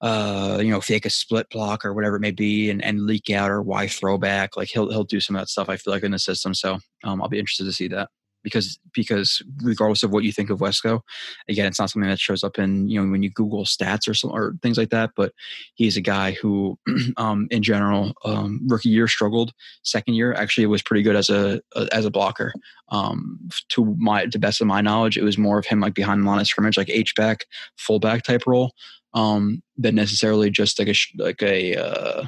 [0.00, 3.30] uh, you know, fake a split block or whatever it may be, and, and leak
[3.30, 4.56] out or Y throwback.
[4.56, 5.68] Like he'll he'll do some of that stuff.
[5.68, 6.54] I feel like in the system.
[6.54, 8.08] So um, I'll be interested to see that
[8.42, 11.00] because because regardless of what you think of Wesco,
[11.48, 14.14] again, it's not something that shows up in you know when you Google stats or
[14.14, 15.10] some, or things like that.
[15.16, 15.32] But
[15.74, 16.78] he's a guy who,
[17.16, 19.52] um, in general, um, rookie year struggled.
[19.82, 22.52] Second year, actually, was pretty good as a, a as a blocker.
[22.88, 23.38] Um,
[23.70, 26.26] to my to best of my knowledge, it was more of him like behind the
[26.26, 27.44] line of scrimmage, like H back,
[27.76, 28.72] fullback type role
[29.14, 32.26] um, than necessarily just like a like a uh,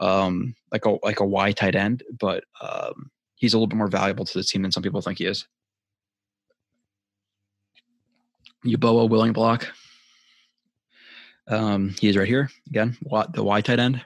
[0.00, 3.88] um, like a like a Y tight end, but um, he's a little bit more
[3.88, 5.46] valuable to the team than some people think he is.
[8.64, 9.68] Yeboah willing block.
[11.48, 12.96] Um, he is right here again.
[13.02, 14.04] What the Y tight end.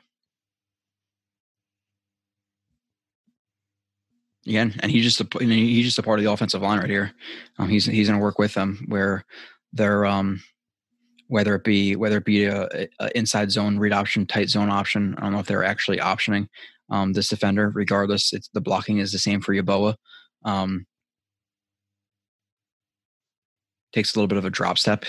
[4.46, 7.12] Again, and he's just a he's just a part of the offensive line right here.
[7.58, 9.24] Um, he's he's going to work with them where
[9.72, 10.40] they're um,
[11.28, 12.68] whether it be whether it be a,
[13.00, 15.14] a, inside zone read option, tight zone option.
[15.18, 16.48] I don't know if they're actually optioning
[16.90, 17.70] um, this defender.
[17.70, 19.94] Regardless, it's the blocking is the same for Yeboah.
[20.44, 20.86] Um,
[23.92, 25.04] takes a little bit of a drop step.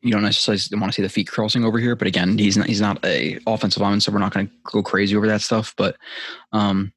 [0.00, 2.68] You don't necessarily want to see the feet crossing over here, but again, he's not
[2.68, 5.74] he's not a offensive lineman, so we're not going to go crazy over that stuff.
[5.76, 5.96] But
[6.52, 6.92] um,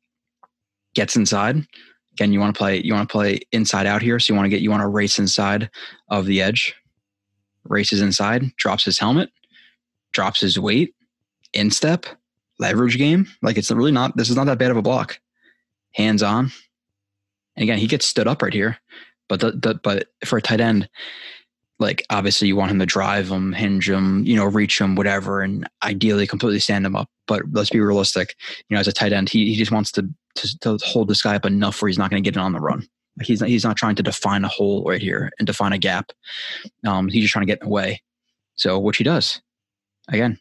[0.93, 1.65] gets inside.
[2.13, 4.45] Again, you want to play you want to play inside out here, so you want
[4.45, 5.71] to get you want to race inside
[6.09, 6.75] of the edge
[7.65, 9.29] races inside, drops his helmet,
[10.13, 10.93] drops his weight,
[11.53, 12.05] instep,
[12.59, 13.27] leverage game.
[13.41, 15.19] Like it's really not, this is not that bad of a block.
[15.93, 16.51] Hands on.
[17.55, 18.77] And again, he gets stood up right here.
[19.27, 20.89] But the, the but for a tight end,
[21.79, 25.41] like obviously you want him to drive him, hinge him, you know, reach him, whatever,
[25.41, 27.09] and ideally completely stand him up.
[27.27, 28.35] But let's be realistic.
[28.69, 31.21] You know, as a tight end, he, he just wants to, to, to hold this
[31.21, 32.87] guy up enough where he's not going to get it on the run.
[33.21, 36.11] He's not, he's not trying to define a hole right here and define a gap.
[36.85, 38.01] Um, he's just trying to get in the way.
[38.55, 39.41] So, which he does.
[40.07, 40.39] Again,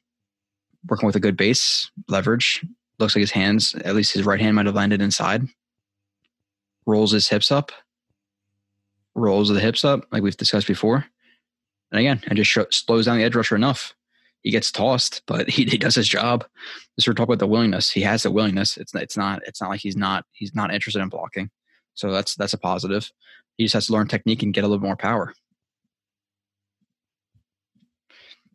[0.89, 2.65] working with a good base, leverage.
[2.99, 5.47] Looks like his hands, at least his right hand, might have landed inside.
[6.87, 7.73] Rolls his hips up.
[9.15, 11.05] Rolls the hips up, like we've discussed before.
[11.91, 13.95] And again, and just slows down the edge rusher enough.
[14.43, 16.45] He gets tossed, but he, he does his job.
[16.97, 17.91] This we're talking about the willingness.
[17.91, 18.77] He has the willingness.
[18.77, 21.51] It's it's not it's not like he's not he's not interested in blocking.
[21.95, 23.11] So that's that's a positive.
[23.57, 25.35] He just has to learn technique and get a little more power.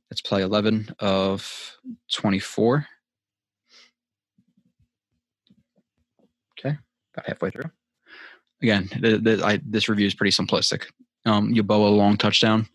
[0.09, 1.77] Let's play 11 of
[2.13, 2.87] 24.
[6.57, 6.77] Okay,
[7.13, 7.69] about halfway through.
[8.61, 10.85] Again, the, the, I, this review is pretty simplistic.
[11.25, 12.67] Um, Yeboah long touchdown.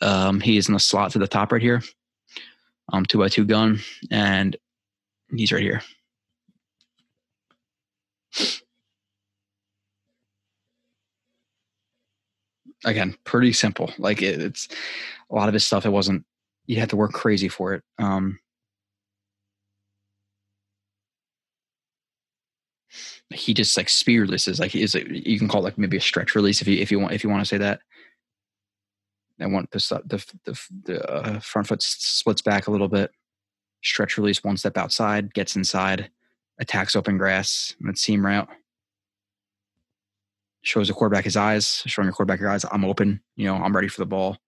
[0.00, 1.82] Um, he is in the slot to the top right here.
[2.92, 3.80] Um, two by two gun,
[4.10, 4.56] and
[5.34, 5.82] he's right here.
[12.84, 13.92] Again pretty simple.
[13.98, 14.68] Like it, it's
[15.30, 16.24] a lot of his stuff it wasn't
[16.66, 18.38] you had to work crazy for it um.
[23.30, 26.00] He just like speed releases like is it you can call it like maybe a
[26.00, 27.80] stretch release if you if you want if you want to say that.
[29.40, 33.10] I want the the the, the uh, front foot splits back a little bit.
[33.82, 36.10] Stretch release one step outside gets inside
[36.60, 38.48] attacks open grass and seam route
[40.64, 42.64] shows the quarterback his eyes, showing your quarterback your eyes.
[42.72, 43.20] I'm open.
[43.36, 44.38] You know, I'm ready for the ball.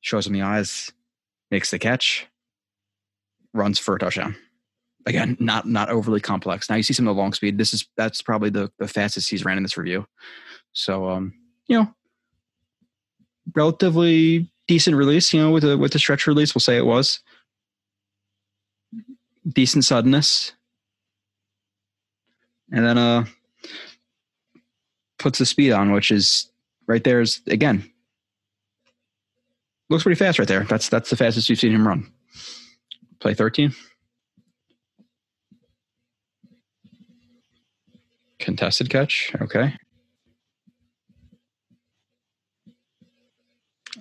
[0.00, 0.90] Shows him the eyes,
[1.50, 2.26] makes the catch,
[3.54, 4.34] runs for a touchdown.
[5.06, 6.68] Again, not not overly complex.
[6.68, 7.58] Now you see some of the long speed.
[7.58, 10.06] This is that's probably the the fastest he's ran in this review.
[10.72, 11.34] So um,
[11.66, 11.94] you know,
[13.54, 15.32] relatively decent release.
[15.32, 17.20] You know, with a with the stretch release, we'll say it was
[19.48, 20.52] decent suddenness,
[22.72, 23.24] and then uh
[25.22, 26.50] puts the speed on, which is
[26.86, 27.88] right there is again
[29.92, 30.64] looks pretty fast right there.
[30.64, 32.10] That's that's the fastest you've seen him run.
[33.20, 33.72] Play 13.
[38.40, 39.32] Contested catch.
[39.40, 39.74] Okay.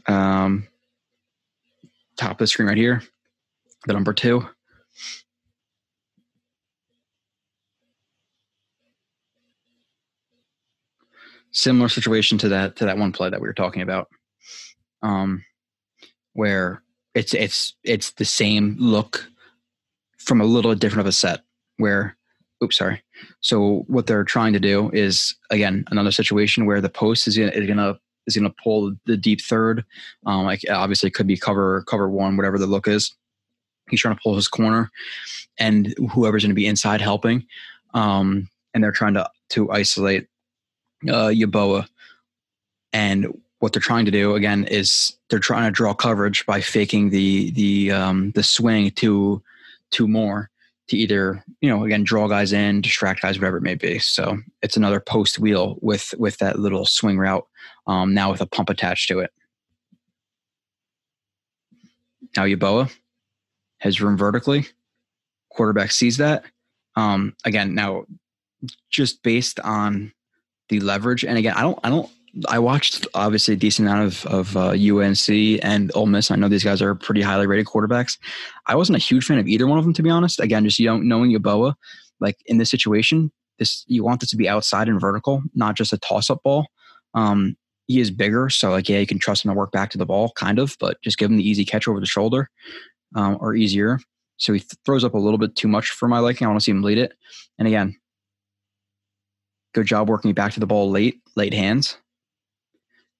[0.07, 0.67] Um,
[2.17, 3.03] top of the screen right here,
[3.85, 4.47] the number two.
[11.51, 14.09] Similar situation to that to that one play that we were talking about,
[15.01, 15.43] um,
[16.33, 16.81] where
[17.13, 19.27] it's it's it's the same look
[20.17, 21.41] from a little different of a set.
[21.77, 22.15] Where,
[22.63, 23.03] oops, sorry.
[23.41, 27.51] So what they're trying to do is again another situation where the post is gonna,
[27.51, 29.83] is gonna is going to pull the deep third.
[30.25, 33.13] Um, like obviously it could be cover cover one, whatever the look is.
[33.89, 34.89] He's trying to pull his corner,
[35.59, 37.45] and whoever's going to be inside helping,
[37.93, 40.27] um, and they're trying to to isolate
[41.07, 41.87] uh, Yeboah.
[42.93, 43.27] And
[43.59, 47.51] what they're trying to do again is they're trying to draw coverage by faking the
[47.51, 49.41] the um, the swing to
[49.91, 50.49] to more
[50.87, 53.99] to either you know again draw guys in distract guys whatever it may be.
[53.99, 57.47] So it's another post wheel with with that little swing route
[57.87, 59.31] um, now with a pump attached to it.
[62.35, 62.91] Now Yeboah
[63.77, 64.67] has room vertically.
[65.49, 66.45] Quarterback sees that.
[66.95, 68.05] Um, again now
[68.89, 70.11] just based on
[70.71, 72.09] the leverage and again i don't i don't
[72.47, 75.27] I watched obviously a decent amount of, of uh, UNC
[75.63, 76.31] and Ole Miss.
[76.31, 78.17] I know these guys are pretty highly rated quarterbacks.
[78.67, 80.39] I wasn't a huge fan of either one of them, to be honest.
[80.39, 81.75] Again, just you know, knowing Yeboah,
[82.21, 85.91] like in this situation, this you want this to be outside and vertical, not just
[85.91, 86.67] a toss up ball.
[87.13, 87.57] Um,
[87.87, 90.05] he is bigger, so like yeah, you can trust him to work back to the
[90.05, 92.49] ball, kind of, but just give him the easy catch over the shoulder
[93.15, 93.99] um, or easier.
[94.37, 96.45] So he th- throws up a little bit too much for my liking.
[96.45, 97.13] I want to see him lead it.
[97.59, 97.95] And again,
[99.73, 101.97] good job working back to the ball late, late hands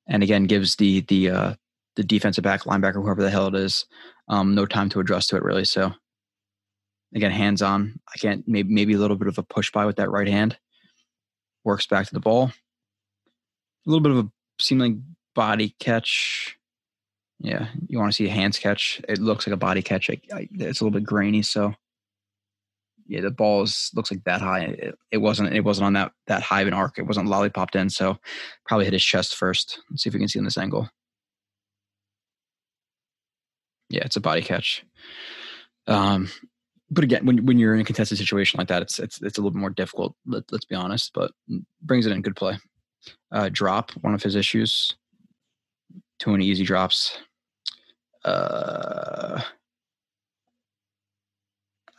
[0.07, 1.53] and again gives the the uh,
[1.95, 3.85] the defensive back, linebacker, whoever the hell it is,
[4.27, 5.65] um, no time to adjust to it really.
[5.65, 5.93] So
[7.15, 7.99] again, hands on.
[8.13, 10.57] I can't maybe maybe a little bit of a push by with that right hand.
[11.63, 12.51] Works back to the ball.
[13.85, 16.57] A little bit of a seeming body catch.
[17.39, 19.01] Yeah, you want to see a hands catch.
[19.09, 20.09] It looks like a body catch.
[20.09, 21.73] I, I, it's a little bit grainy, so
[23.11, 24.61] yeah, the ball is, looks like that high.
[24.61, 25.53] It, it, wasn't.
[25.53, 26.97] It wasn't on that that high of an arc.
[26.97, 27.89] It wasn't lollipopped in.
[27.89, 28.17] So
[28.65, 29.81] probably hit his chest first.
[29.89, 30.89] Let's see if we can see on this angle.
[33.89, 34.85] Yeah, it's a body catch.
[35.87, 36.29] Um,
[36.89, 39.41] but again, when when you're in a contested situation like that, it's it's it's a
[39.41, 40.15] little bit more difficult.
[40.25, 41.31] Let, us be honest, but
[41.81, 42.21] brings it in.
[42.21, 42.59] Good play.
[43.29, 44.95] Uh, drop one of his issues.
[46.19, 47.17] Too many easy drops.
[48.23, 49.41] Uh,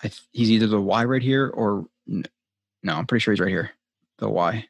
[0.08, 3.70] th- he's either the Y right here or no, I'm pretty sure he's right here.
[4.18, 4.66] The Y.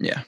[0.00, 0.22] Yeah.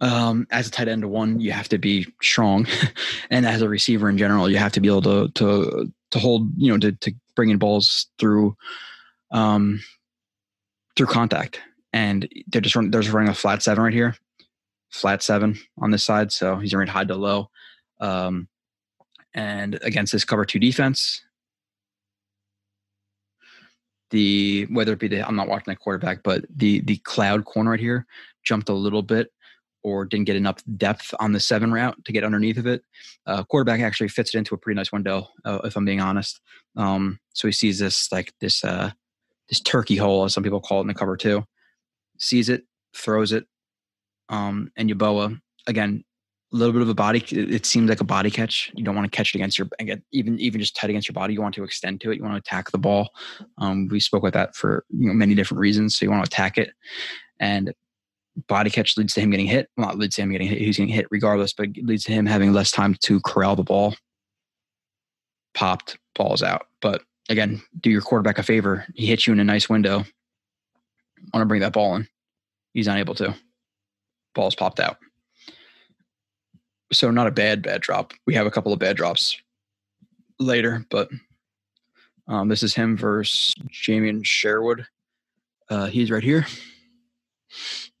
[0.00, 2.66] Um, as a tight end one, you have to be strong,
[3.30, 6.50] and as a receiver in general, you have to be able to to to hold,
[6.56, 8.56] you know, to to bring in balls through,
[9.30, 9.80] um,
[10.96, 11.60] through contact.
[11.92, 14.16] And they're just run, they're just running a flat seven right here,
[14.90, 16.30] flat seven on this side.
[16.30, 17.50] So he's running high to low.
[18.00, 18.48] Um,
[19.34, 21.22] and against this cover two defense,
[24.10, 27.72] the whether it be the I'm not watching the quarterback, but the the cloud corner
[27.72, 28.06] right here
[28.44, 29.30] jumped a little bit
[29.82, 32.82] or didn't get enough depth on the seven route to get underneath of it.
[33.26, 36.40] Uh, quarterback actually fits it into a pretty nice window, uh, if I'm being honest.
[36.76, 38.90] Um, so he sees this like this uh,
[39.48, 41.44] this turkey hole, as some people call it in the cover two.
[42.18, 43.46] Sees it, throws it,
[44.28, 46.04] um, and Yeboah again
[46.52, 47.24] a little bit of a body.
[47.30, 48.70] It seems like a body catch.
[48.74, 49.68] You don't want to catch it against your
[50.12, 51.34] even even just tight against your body.
[51.34, 52.16] You want to extend to it.
[52.16, 53.10] You want to attack the ball.
[53.58, 55.96] Um, we spoke about that for you know, many different reasons.
[55.96, 56.70] So you want to attack it,
[57.40, 57.72] and
[58.46, 59.68] body catch leads to him getting hit.
[59.76, 60.58] Well, not leads to him getting hit.
[60.58, 63.96] He's getting hit regardless, but leads to him having less time to corral the ball.
[65.54, 68.86] Popped balls out, but again, do your quarterback a favor.
[68.94, 70.04] He hits you in a nice window.
[71.32, 72.06] Want to bring that ball in?
[72.72, 73.34] He's unable to.
[74.34, 74.98] Ball's popped out
[76.92, 78.12] so not a bad bad drop.
[78.26, 79.40] We have a couple of bad drops
[80.38, 81.08] later, but
[82.28, 84.86] um, this is him versus Jamien Sherwood.
[85.70, 86.46] Uh, he's right here.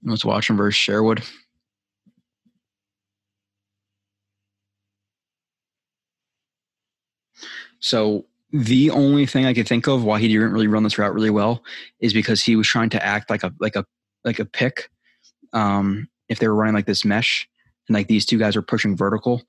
[0.04, 1.22] Let's watch him versus Sherwood.
[7.80, 11.14] So the only thing I could think of why he didn't really run this route
[11.14, 11.62] really well
[12.00, 13.84] is because he was trying to act like a like a
[14.24, 14.90] like a pick.
[15.52, 17.48] Um, if they were running like this mesh,
[17.88, 19.42] and like these two guys are pushing vertical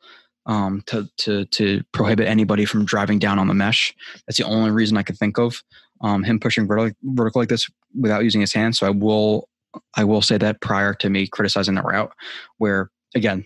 [0.45, 3.93] um, to to to prohibit anybody from driving down on the mesh.
[4.25, 5.61] That's the only reason I could think of
[6.01, 7.69] um, him pushing vertical, vertical like this
[7.99, 8.79] without using his hands.
[8.79, 9.49] So I will
[9.95, 12.11] I will say that prior to me criticizing the route,
[12.57, 13.45] where again,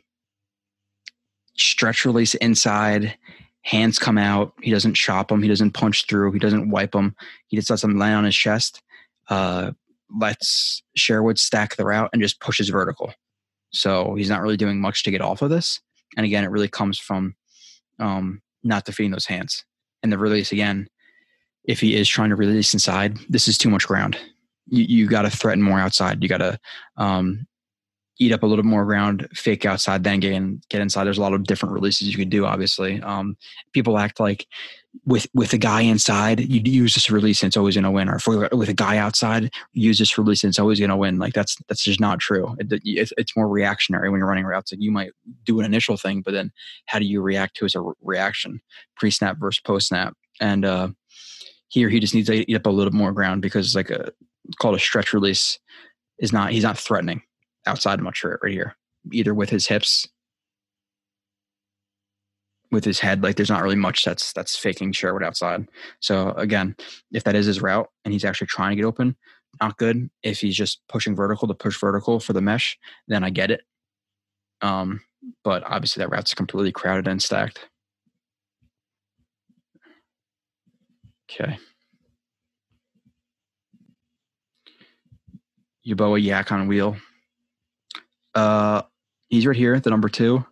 [1.58, 3.18] stretch release inside
[3.64, 4.54] hands come out.
[4.62, 5.44] He doesn't chop them.
[5.44, 6.32] He doesn't punch through.
[6.32, 7.16] He doesn't wipe them.
[7.48, 8.82] He just lets them land on his chest.
[9.30, 9.72] Uh,
[10.20, 13.14] lets Sherwood stack the route and just pushes vertical.
[13.72, 15.80] So he's not really doing much to get off of this.
[16.18, 17.36] And again, it really comes from
[18.00, 19.64] um, not defeating those hands.
[20.04, 20.88] And the release again,
[21.64, 24.18] if he is trying to release inside, this is too much ground.
[24.68, 26.22] You, you got to threaten more outside.
[26.22, 26.60] You got to
[26.98, 27.48] um,
[28.20, 31.06] eat up a little more ground, fake outside, then get in, get inside.
[31.06, 32.46] There's a lot of different releases you can do.
[32.46, 33.38] Obviously, um,
[33.74, 34.46] people act like
[35.06, 38.10] with with a guy inside, you use this release and it's always going to win,
[38.10, 41.18] or for, with a guy outside, use this release and it's always going to win.
[41.18, 42.56] Like that's that's just not true.
[42.60, 44.72] It, it's, it's more reactionary when you're running routes.
[44.72, 45.12] Like you might
[45.46, 46.52] do an initial thing, but then
[46.88, 48.62] how do you react to as a reaction,
[48.96, 50.90] pre snap versus post snap, and uh,
[51.70, 54.12] here he just needs to eat up a little more ground because it's like a
[54.60, 55.58] called a stretch release
[56.20, 57.22] is not he's not threatening
[57.66, 58.76] outside much right here
[59.12, 60.08] either with his hips
[62.72, 65.68] with his head like there's not really much that's that's faking Sherwood outside.
[66.00, 66.76] So again
[67.12, 69.16] if that is his route and he's actually trying to get open
[69.60, 70.10] not good.
[70.24, 73.62] If he's just pushing vertical to push vertical for the mesh then I get it.
[74.62, 75.02] Um
[75.44, 77.68] but obviously that route's completely crowded and stacked.
[81.30, 81.58] Okay.
[85.88, 86.98] Yeboah YAC on wheel.
[88.36, 88.84] Uh,
[89.30, 90.46] he's right here, the number two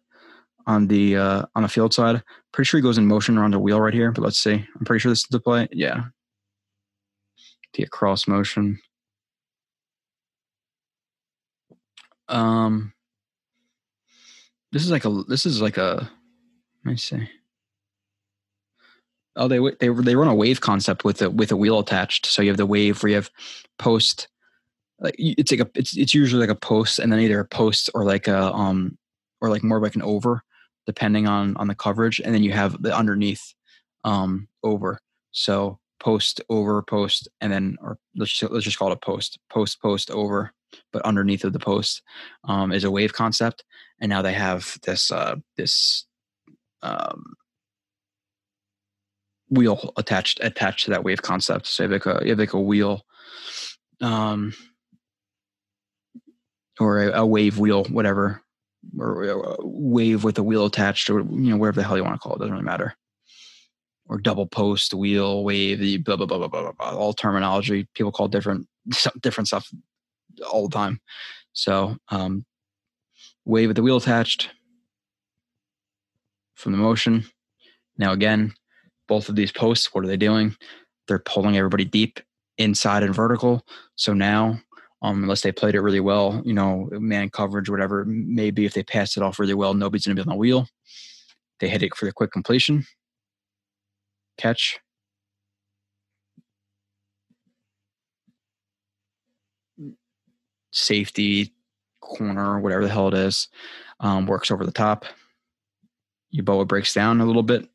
[0.70, 2.22] on the uh, on the field side.
[2.54, 4.54] Pretty sure he goes in motion around the wheel right here, but let's see.
[4.54, 5.68] I'm pretty sure this is the play.
[5.72, 6.04] Yeah.
[7.74, 8.80] The cross motion.
[12.28, 12.94] Um,
[14.72, 16.08] this is like a this is like a
[16.86, 17.28] let me see.
[19.36, 22.28] Oh, they they they run a wave concept with a with a wheel attached.
[22.28, 23.32] So you have the wave where you have
[23.80, 24.28] post,
[25.00, 27.90] like it's like a it's it's usually like a post and then either a post
[27.96, 29.00] or like a um
[29.42, 30.44] or like more like an over,
[30.90, 33.54] depending on on the coverage, and then you have the underneath
[34.04, 35.00] um over.
[35.32, 39.38] So post over post and then or let's just let's just call it a post
[39.50, 40.54] post post over
[40.94, 42.02] but underneath of the post
[42.46, 43.66] um, is a wave concept
[44.00, 46.06] and now they have this uh, this
[46.82, 47.36] um,
[49.50, 51.68] wheel attached attached to that wave concept.
[51.68, 53.06] So you have like a have like a wheel,
[54.02, 54.54] um,
[56.80, 58.42] or a, a wave wheel, whatever,
[58.98, 62.16] or a wave with a wheel attached, or you know whatever the hell you want
[62.16, 62.40] to call it.
[62.40, 62.96] Doesn't really matter.
[64.08, 66.96] Or double post wheel wave, the blah blah blah blah blah blah.
[66.96, 68.68] All terminology people call different
[69.22, 69.70] different stuff
[70.52, 71.00] all the time.
[71.54, 72.46] So um,
[73.46, 74.50] wave with the wheel attached
[76.56, 77.26] from the motion.
[77.98, 78.54] Now again,
[79.08, 80.56] both of these posts, what are they doing?
[81.08, 82.20] They're pulling everybody deep
[82.58, 83.66] inside and vertical.
[83.96, 84.60] So now,
[85.02, 88.84] um, unless they played it really well, you know, man coverage, whatever, maybe if they
[88.84, 90.68] passed it off really well, nobody's going to be on the wheel.
[91.60, 92.86] They hit it for the quick completion,
[94.38, 94.80] catch.
[100.72, 101.54] Safety,
[102.02, 103.48] corner, whatever the hell it is,
[104.00, 105.06] um, works over the top.
[106.36, 107.68] Yeboah breaks down a little bit,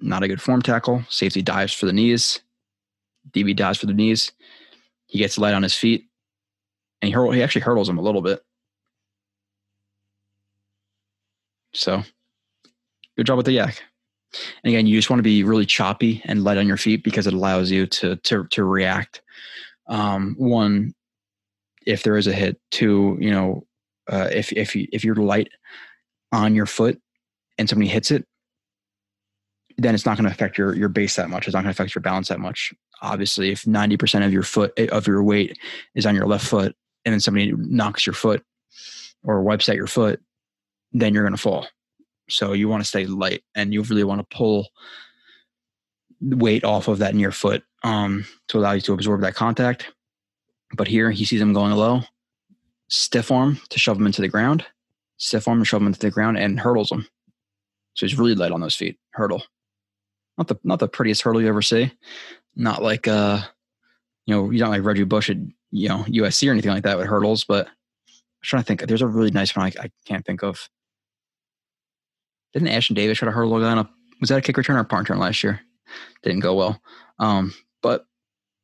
[0.00, 1.02] not a good form tackle.
[1.10, 2.40] Safety dives for the knees.
[3.32, 4.32] DB dives for the knees.
[5.06, 6.04] He gets light on his feet,
[7.00, 8.40] and he hurl, he actually hurdles him a little bit.
[11.74, 12.02] So,
[13.16, 13.80] good job with the YAC.
[14.62, 17.26] And again, you just want to be really choppy and light on your feet because
[17.26, 19.22] it allows you to to to react.
[19.88, 20.94] Um, one,
[21.86, 22.60] if there is a hit.
[22.70, 23.66] Two, you know,
[24.10, 25.48] uh, if if you, if you're light
[26.32, 27.00] on your foot
[27.56, 28.26] and somebody hits it,
[29.78, 31.46] then it's not going to affect your your base that much.
[31.46, 32.74] It's not going to affect your balance that much.
[33.00, 35.56] Obviously, if ninety percent of your foot eh, of your weight
[35.94, 36.74] is on your left foot,
[37.04, 38.44] and then somebody knocks your foot
[39.22, 40.20] or wipes at your foot,
[40.92, 41.66] then you're going to fall.
[42.28, 44.68] So you want to stay light, and you really want to pull
[46.20, 49.92] weight off of that near foot um, to allow you to absorb that contact.
[50.76, 52.02] But here he sees him going low,
[52.88, 54.66] stiff arm to shove him into the ground,
[55.18, 57.06] stiff arm to shove him into the ground, and hurdles him.
[57.94, 58.98] So he's really light on those feet.
[59.12, 59.42] Hurdle
[60.38, 61.92] not the not the prettiest hurdle you ever see.
[62.56, 63.42] Not like uh,
[64.26, 65.36] you know, you don't like Reggie Bush at
[65.70, 67.72] you know USC or anything like that with hurdles, but I'm
[68.42, 68.86] trying to think.
[68.86, 70.68] There's a really nice one I, I can't think of.
[72.54, 74.84] Didn't Ashtyn Davis try to hurdle on a was that a kick return or a
[74.84, 75.60] punt return last year?
[76.22, 76.80] Didn't go well.
[77.18, 78.06] Um, but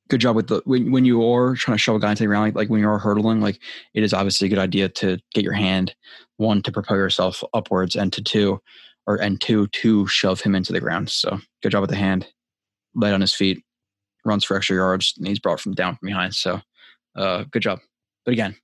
[0.09, 2.29] good job with the when when you are trying to shove a guy into the
[2.29, 3.61] ground, like, like when you are hurdling, like
[3.95, 5.95] it is obviously a good idea to get your hand
[6.37, 8.61] one to propel yourself upwards, and to two
[9.07, 11.11] or and two to shove him into the ground.
[11.11, 12.27] So good job with the hand,
[12.95, 13.63] light on his feet,
[14.25, 16.35] runs for extra yards, and he's brought from down from behind.
[16.35, 16.61] So
[17.17, 17.81] uh, good job.
[18.25, 18.57] But again,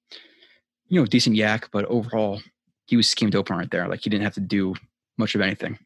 [0.88, 2.40] you know, decent YAC, but overall
[2.86, 3.88] he was schemed open right there.
[3.88, 4.74] Like he didn't have to do
[5.16, 5.78] much of anything.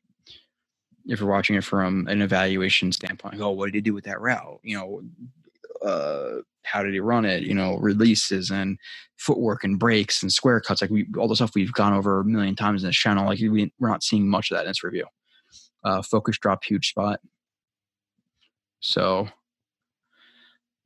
[1.06, 4.20] If you're watching it from an evaluation standpoint, oh, what did he do with that
[4.20, 4.60] route?
[4.62, 5.02] You know,
[5.86, 7.42] uh, how did he run it?
[7.42, 8.78] You know, releases and
[9.16, 10.82] footwork and breaks and square cuts.
[10.82, 13.26] Like we, all the stuff we've gone over a million times in this channel.
[13.26, 15.06] Like we, we're not seeing much of that in this review.
[15.84, 17.20] Uh, focus drop, huge spot.
[18.80, 19.28] So,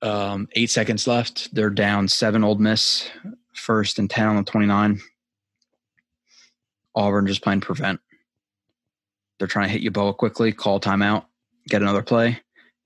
[0.03, 1.55] um, eight seconds left.
[1.55, 2.45] They're down seven.
[2.45, 3.09] Ole Miss,
[3.55, 5.01] first and ten on the twenty-nine.
[6.95, 8.01] Auburn just playing prevent.
[9.39, 11.27] They're trying to hit Yeboah quickly, call timeout,
[11.69, 12.41] get another play.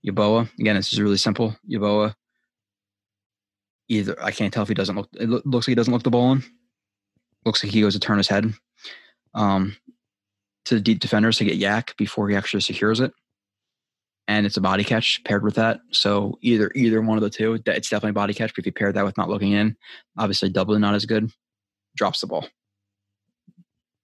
[0.06, 1.56] Yeboah, again, this is really simple.
[1.70, 2.14] Yeboah,
[3.92, 5.08] either I can't tell if he doesn't look.
[5.14, 6.42] It looks like he doesn't look the ball in.
[7.44, 8.52] Looks like he goes to turn his head
[9.34, 9.76] um,
[10.64, 13.12] to the deep defenders to get YAC before he actually secures it,
[14.28, 15.80] and it's a body catch paired with that.
[15.90, 18.54] So either either one of the two, it's definitely a body catch.
[18.54, 19.76] But if you pair that with not looking in,
[20.16, 21.30] obviously doubling not as good.
[21.96, 22.46] Drops the ball.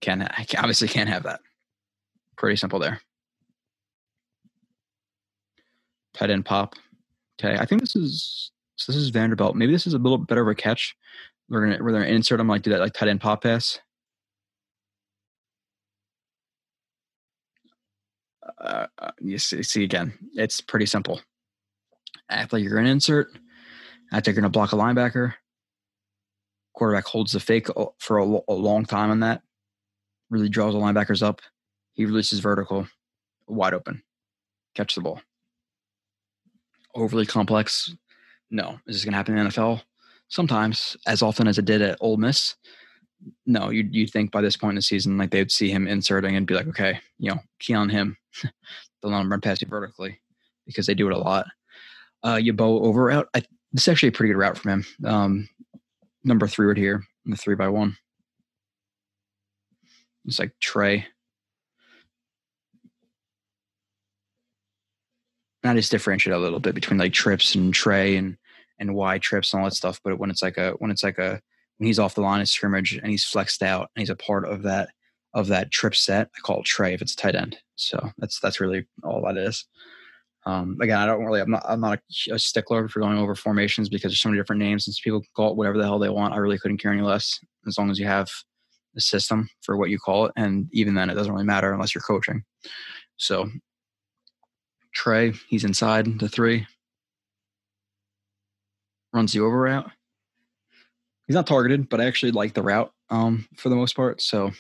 [0.01, 1.41] Can I obviously can't have that.
[2.37, 3.01] Pretty simple there.
[6.15, 6.75] Tight end pop.
[7.41, 9.57] Okay, I think this is so this is Vanderbilt.
[9.57, 10.97] Maybe this is a little better of a catch.
[11.49, 13.79] We're gonna we're gonna insert them like do that like tight end pop pass.
[18.61, 21.21] Uh, uh, you see, see again, it's pretty simple.
[22.31, 23.29] After you're gonna insert,
[24.13, 25.35] after you're gonna block a linebacker,
[26.75, 27.67] quarterback holds the fake
[27.99, 29.43] for a, a long time on that
[30.31, 31.41] really draws the linebackers up.
[31.93, 32.87] He releases vertical,
[33.47, 34.03] wide open,
[34.75, 35.21] catch the ball.
[36.95, 37.95] Overly complex?
[38.51, 38.79] No.
[38.87, 39.83] Is this going to happen in the NFL?
[40.29, 42.55] Sometimes, as often as it did at Ole Miss.
[43.47, 45.89] No, you'd, you'd think by this point in the season, like they would see him
[45.89, 48.17] inserting and be like, okay, you know, key on him.
[49.03, 50.21] They'll him run past you vertically
[50.67, 51.47] because they do it a lot.
[52.23, 53.29] Uh, Yeboah over route.
[53.35, 53.43] I,
[53.73, 54.87] this is actually a pretty good route from him.
[55.05, 55.49] Um,
[56.25, 57.97] number three right here, the three by one.
[60.25, 61.07] It's like Trey.
[65.69, 68.39] And I just differentiate a little bit between like trips and Trey and
[68.79, 70.01] and why trips and all that stuff.
[70.03, 71.43] But when it's like a when it's like a
[71.77, 74.47] when he's off the line of scrimmage and he's flexed out and he's a part
[74.47, 74.89] of that
[75.35, 77.59] of that trip set, I call it Trey if it's a tight end.
[77.75, 79.67] So that's that's really all that is.
[80.47, 81.43] Um, again, I don't really.
[81.43, 81.65] I'm not.
[81.69, 81.99] I'm not
[82.31, 85.23] a, a, stickler for going over formations because there's so many different names and people
[85.37, 86.33] call it whatever the hell they want.
[86.33, 88.31] I really couldn't care any less as long as you have
[88.95, 90.33] the system for what you call it.
[90.35, 92.43] And even then, it doesn't really matter unless you're coaching.
[93.19, 93.51] So,
[94.93, 96.67] Trey, he's inside the three,
[99.13, 99.91] runs the over route.
[101.27, 104.23] He's not targeted, but I actually like the route um, for the most part.
[104.23, 104.51] So,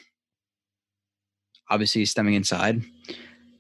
[1.70, 2.82] obviously, he's stemming inside,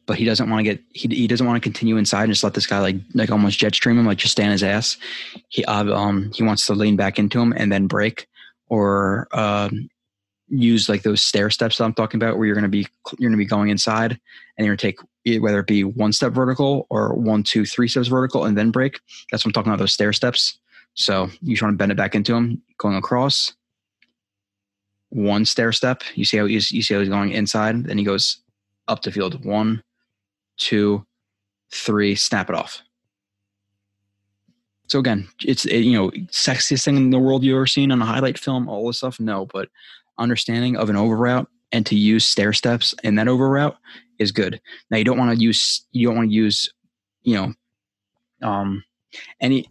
[0.06, 2.44] but he doesn't want to get he, he doesn't want to continue inside and just
[2.44, 4.98] let this guy like like almost jet stream him, like just stand his ass.
[5.48, 8.26] He uh, um he wants to lean back into him and then break
[8.68, 9.88] or um,
[10.48, 12.86] use like those stair steps that I'm talking about, where you're to be
[13.18, 14.18] you're to be going inside
[14.56, 14.98] and you're to take
[15.38, 19.00] whether it be one step vertical or one, two, three steps vertical and then break.
[19.30, 19.80] That's what I'm talking about.
[19.80, 20.58] Those stair steps.
[20.94, 23.54] So you want to bend it back into them, going across.
[25.10, 26.02] One stair step.
[26.14, 27.84] You see how he's you see how he's going inside.
[27.84, 28.38] Then he goes
[28.88, 29.44] up the field.
[29.44, 29.82] One,
[30.56, 31.06] two,
[31.72, 32.14] three.
[32.14, 32.82] Snap it off.
[34.88, 38.06] So again, it's you know sexiest thing in the world you ever seen on a
[38.06, 38.68] highlight film.
[38.68, 39.68] All this stuff, no, but
[40.18, 43.76] understanding of an over route and to use stair steps in that over route
[44.18, 44.60] is good.
[44.90, 46.68] Now you don't want to use you don't want to use
[47.22, 47.54] you know
[48.46, 48.84] um
[49.40, 49.66] any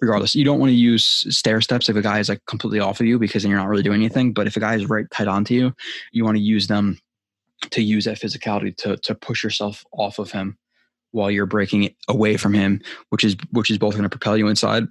[0.00, 3.00] regardless you don't want to use stair steps if a guy is like completely off
[3.00, 5.06] of you because then you're not really doing anything but if a guy is right
[5.10, 5.74] tight onto you
[6.12, 6.98] you want to use them
[7.70, 10.56] to use that physicality to to push yourself off of him
[11.10, 14.36] while you're breaking it away from him which is which is both going to propel
[14.36, 14.84] you inside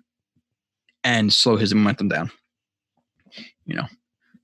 [1.04, 2.32] and slow his momentum down
[3.66, 3.88] you know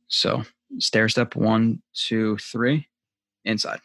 [0.07, 0.43] so
[0.79, 2.87] stair step one, two, three,
[3.45, 3.79] inside.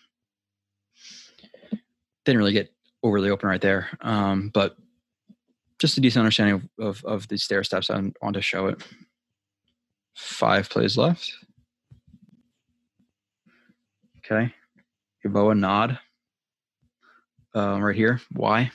[2.24, 2.72] Didn't really get
[3.02, 4.76] overly open right there, um, but
[5.78, 7.90] just a decent understanding of, of, of the stair steps.
[7.90, 8.82] I want to show it.
[10.16, 11.30] Five plays left.
[14.18, 14.52] Okay.
[15.24, 15.98] Yeboah nod.
[17.54, 18.20] Um, right here.
[18.32, 18.70] Why?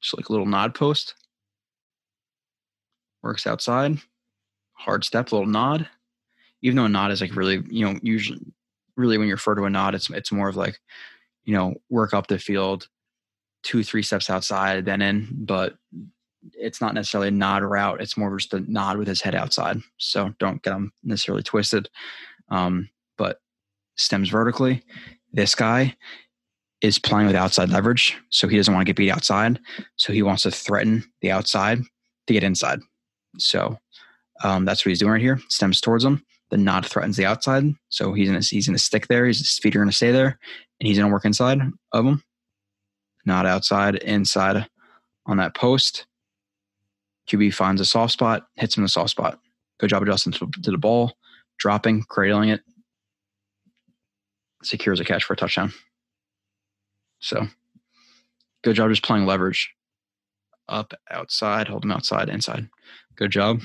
[0.00, 1.14] Just like a little nod post
[3.22, 3.98] works outside.
[4.72, 5.88] Hard step, little nod.
[6.62, 8.40] Even though a nod is like really, you know, usually,
[8.96, 10.78] really when you refer to a nod, it's it's more of like,
[11.44, 12.88] you know, work up the field,
[13.62, 15.28] two three steps outside, then in.
[15.32, 15.76] But
[16.54, 18.00] it's not necessarily a nod route.
[18.00, 19.78] It's more just a nod with his head outside.
[19.98, 21.88] So don't get him necessarily twisted.
[22.48, 23.40] Um, but
[23.96, 24.82] stems vertically.
[25.32, 25.96] This guy
[26.80, 29.60] is playing with outside leverage, so he doesn't want to get beat outside.
[29.96, 31.80] So he wants to threaten the outside
[32.26, 32.80] to get inside
[33.38, 33.78] So
[34.42, 35.40] um, that's what he's doing right here.
[35.48, 36.24] Stems towards him.
[36.50, 39.26] The nod threatens the outside, so he's gonna he's gonna stick there.
[39.26, 40.38] His feet are gonna stay there,
[40.80, 41.60] and he's gonna work inside
[41.92, 42.24] of him.
[43.24, 44.66] Not outside, inside
[45.26, 46.06] on that post.
[47.28, 49.38] QB finds a soft spot, hits him in the soft spot.
[49.78, 51.12] Good job adjusting to, to the ball,
[51.58, 52.62] dropping, cradling it,
[54.64, 55.72] secures a catch for a touchdown.
[57.20, 57.46] So
[58.64, 59.72] good job just playing leverage.
[60.70, 62.68] Up, outside, hold them outside, inside.
[63.16, 63.60] Good job.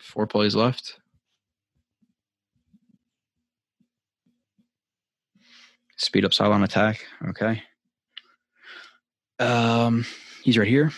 [0.00, 0.98] Four plays left.
[5.96, 7.04] Speed up sideline attack.
[7.28, 7.62] Okay.
[9.38, 10.04] Um,
[10.42, 10.90] he's right here.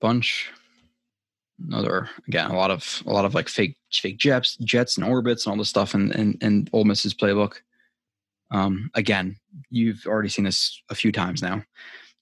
[0.00, 0.50] Bunch.
[1.66, 5.46] Another again, a lot of a lot of like fake fake jets, jets and orbits
[5.46, 7.54] and all this stuff in in, in Ole Miss's playbook.
[8.50, 9.36] Um, again,
[9.70, 11.62] you've already seen this a few times now.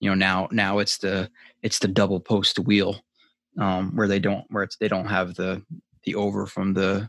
[0.00, 1.30] You know now now it's the
[1.62, 3.00] it's the double post wheel
[3.58, 5.62] um, where they don't where it's they don't have the
[6.04, 7.08] the over from the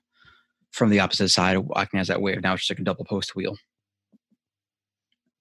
[0.71, 2.41] from the opposite side acting as that wave.
[2.41, 3.57] Now it's just like a double post wheel.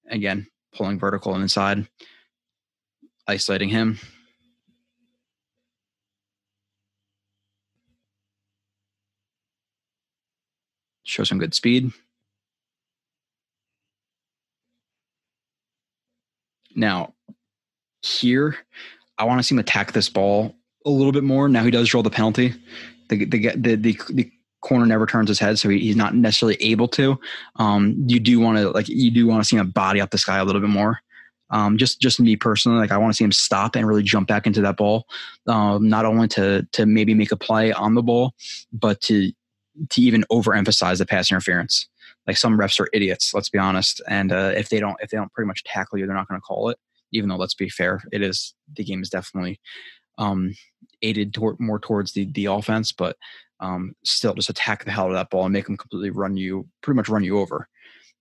[0.09, 1.88] Again, pulling vertical and inside,
[3.26, 3.99] isolating him.
[11.13, 11.93] Show some good speed.
[16.75, 17.13] Now,
[18.01, 18.57] here,
[19.19, 20.55] I want to see him attack this ball
[20.87, 21.51] a little bit more.
[21.51, 22.55] Now he does draw the penalty.
[23.11, 24.33] The the the the, the
[24.63, 27.21] corner never turns his head, so he, he's not necessarily able to.
[27.57, 30.25] Um, you do want to like you do want to see him body up this
[30.25, 30.99] guy a little bit more.
[31.51, 34.29] Um, just just me personally, like I want to see him stop and really jump
[34.29, 35.05] back into that ball,
[35.47, 38.33] um, not only to to maybe make a play on the ball,
[38.73, 39.31] but to
[39.91, 41.89] to even overemphasize the pass interference.
[42.27, 45.16] Like some refs are idiots, let's be honest, and uh, if they don't if they
[45.16, 46.79] don't pretty much tackle you, they're not going to call it.
[47.12, 49.61] Even though let's be fair, it is the game is definitely
[50.18, 50.55] um,
[51.03, 53.16] aided toward, more towards the the offense, but
[53.61, 56.37] um, still just attack the hell out of that ball and make him completely run
[56.37, 57.68] you, pretty much run you over,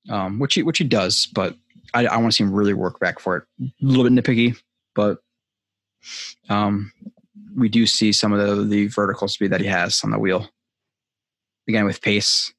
[0.09, 1.27] um, which he which he does.
[1.33, 1.55] But
[1.93, 3.43] I, I want to see him really work back for it.
[3.61, 4.57] A little bit nitpicky,
[4.95, 5.19] but
[6.49, 6.91] um,
[7.55, 10.49] we do see some of the the vertical speed that he has on the wheel.
[11.71, 12.53] Again, with pace,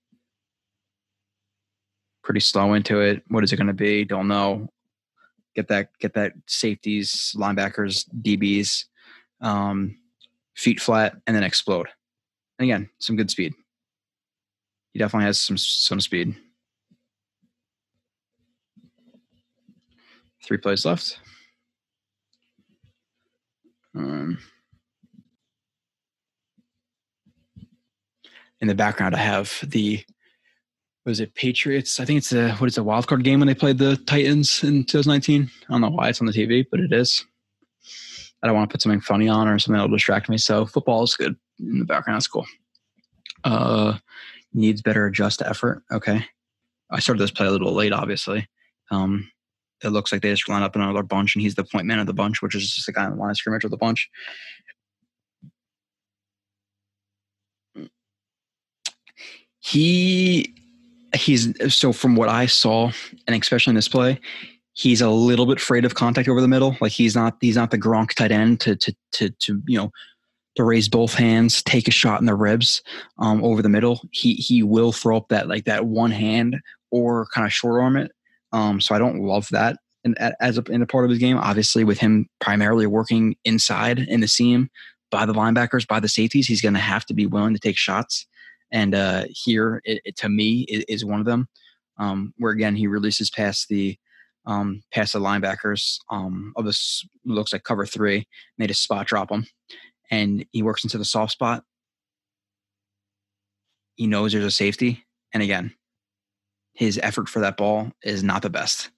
[2.25, 3.23] pretty slow into it.
[3.29, 4.07] What is it going to be?
[4.07, 4.71] Don't know.
[5.55, 8.87] Get that get that safeties, linebackers, DBs
[9.43, 9.99] um,
[10.57, 11.89] feet flat, and then explode.
[12.59, 13.53] And again, some good speed.
[14.95, 16.35] He definitely has some some speed.
[20.43, 21.19] Three plays left.
[23.95, 24.39] Um,
[28.63, 30.03] in the background, I have the
[31.05, 31.99] was it Patriots?
[31.99, 34.63] I think it's a what is a wild card game when they played the Titans
[34.63, 35.51] in 2019.
[35.69, 37.27] I don't know why it's on the TV, but it is.
[38.41, 40.39] I don't want to put something funny on or something that'll distract me.
[40.39, 42.17] So football is good in the background.
[42.17, 42.47] That's cool.
[43.43, 43.99] Uh,
[44.55, 45.83] needs better adjust effort.
[45.91, 46.25] Okay.
[46.91, 48.47] I started this play a little late, obviously.
[48.93, 49.29] Um,
[49.83, 52.07] it looks like they just line up another bunch, and he's the point man of
[52.07, 54.09] the bunch, which is just the guy on the line of scrimmage of the bunch.
[59.65, 60.53] He
[61.15, 62.91] he's so from what I saw,
[63.27, 64.21] and especially in this play,
[64.73, 66.77] he's a little bit afraid of contact over the middle.
[66.81, 69.93] Like he's not he's not the Gronk tight end to to to to you know
[70.57, 72.83] to raise both hands, take a shot in the ribs
[73.19, 74.03] um, over the middle.
[74.11, 76.57] He he will throw up that like that one hand
[76.91, 78.11] or kind of short arm it.
[78.53, 81.39] Um, so I don't love that in, as a, in a part of his game.
[81.39, 84.71] Obviously, with him primarily working inside in the seam
[85.13, 87.77] by the linebackers, by the safeties, he's going to have to be willing to take
[87.77, 88.27] shots.
[88.73, 91.49] And uh, here, it, it, to me, it, is one of them.
[91.99, 93.97] Um, where again, he releases past the
[94.47, 98.27] um, past the linebackers um, of this looks like cover three,
[98.59, 99.47] made a spot drop him,
[100.11, 101.63] and he works into the soft spot.
[103.95, 105.75] He knows there's a safety, and again,
[106.75, 108.91] his effort for that ball is not the best.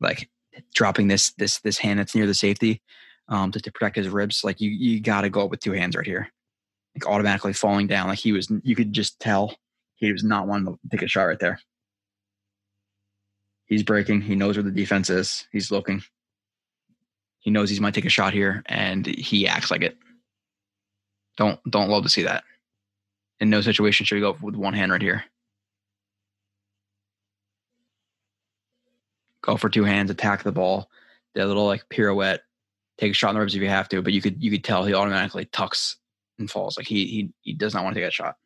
[0.00, 0.28] Like
[0.74, 2.82] dropping this this this hand that's near the safety
[3.28, 4.42] um, to, to protect his ribs.
[4.44, 6.28] Like you you got to go with two hands right here,
[6.96, 8.08] like automatically falling down.
[8.08, 9.54] Like he was, you could just tell
[9.96, 11.60] he was not wanting to take a shot right there.
[13.66, 14.22] He's breaking.
[14.22, 15.46] He knows where the defense is.
[15.52, 16.02] He's looking.
[17.40, 19.96] He knows he might take a shot here, and he acts like it.
[21.36, 22.44] Don't don't love to see that.
[23.40, 25.24] In no situation should we go with one hand right here.
[29.42, 30.88] Go for two hands, attack the ball,
[31.34, 32.40] that little like pirouette,
[32.98, 34.64] take a shot in the ribs if you have to, but you could you could
[34.64, 35.96] tell he automatically tucks
[36.38, 36.78] and falls.
[36.78, 38.36] Like he he he does not want to take a shot.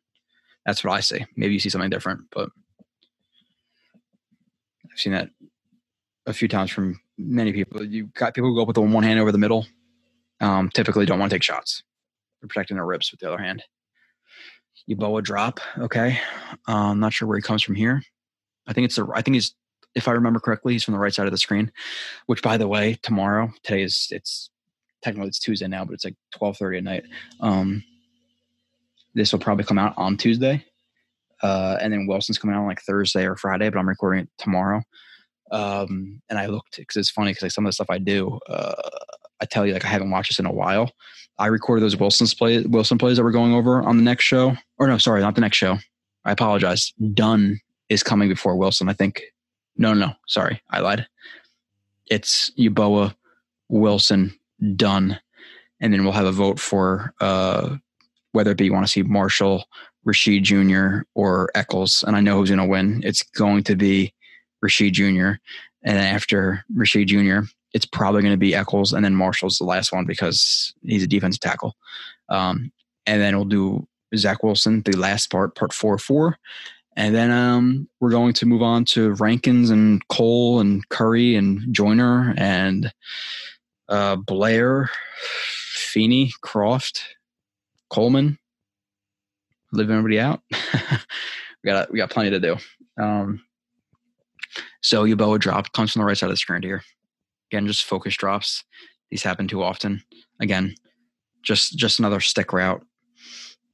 [0.65, 1.25] That's what I see.
[1.37, 2.49] Maybe you see something different, but
[4.91, 5.29] I've seen that
[6.27, 7.83] a few times from many people.
[7.83, 9.67] You got people who go up with the one hand over the middle.
[10.41, 11.83] Um, typically, don't want to take shots.
[12.41, 13.63] They're protecting their ribs with the other hand.
[14.89, 15.61] Yeboah drop.
[15.79, 16.19] Okay,
[16.69, 18.03] uh, I'm not sure where he comes from here.
[18.67, 19.07] I think it's the.
[19.15, 19.55] I think he's.
[19.95, 21.71] If I remember correctly, he's from the right side of the screen.
[22.27, 24.50] Which, by the way, tomorrow, today is it's
[25.01, 27.03] technically it's Tuesday now, but it's like 12:30 at night.
[27.39, 27.83] Um,
[29.13, 30.65] this will probably come out on Tuesday,
[31.41, 33.69] uh, and then Wilson's coming out on like Thursday or Friday.
[33.69, 34.81] But I'm recording it tomorrow.
[35.51, 38.39] Um, and I looked because it's funny because like some of the stuff I do,
[38.47, 38.73] uh,
[39.41, 40.91] I tell you like I haven't watched this in a while.
[41.37, 44.55] I recorded those Wilson's play Wilson plays that we're going over on the next show.
[44.77, 45.77] Or no, sorry, not the next show.
[46.23, 46.93] I apologize.
[47.13, 48.89] Dunn is coming before Wilson.
[48.89, 49.21] I think.
[49.77, 50.13] No, no, no.
[50.27, 51.07] Sorry, I lied.
[52.07, 53.15] It's Yeboah,
[53.69, 54.37] Wilson,
[54.75, 55.19] Dunn,
[55.79, 57.75] and then we'll have a vote for uh,
[58.31, 59.65] whether it be you want to see Marshall,
[60.07, 61.03] Rasheed Jr.
[61.15, 62.03] or Echols.
[62.05, 63.01] And I know who's going to win.
[63.03, 64.13] It's going to be
[64.63, 65.39] Rasheed Jr.
[65.83, 69.93] And after Rasheed Jr., it's probably going to be Echols, and then Marshall's the last
[69.93, 71.75] one because he's a defensive tackle.
[72.29, 72.71] Um,
[73.05, 76.37] and then we'll do Zach Wilson, the last part, part four four.
[76.97, 81.73] And then um, we're going to move on to Rankins and Cole and Curry and
[81.73, 82.91] Joyner and
[83.91, 84.89] uh, Blair,
[85.21, 87.01] Feeney, Kroft,
[87.89, 88.39] Coleman.
[89.73, 90.41] Living everybody out.
[90.51, 92.57] we got we got plenty to do.
[93.01, 93.41] Um,
[94.81, 96.81] so Yeboah drop comes from the right side of the screen here.
[97.51, 98.63] Again, just focus drops.
[99.09, 100.03] These happen too often.
[100.41, 100.75] Again,
[101.43, 102.85] just just another stick route.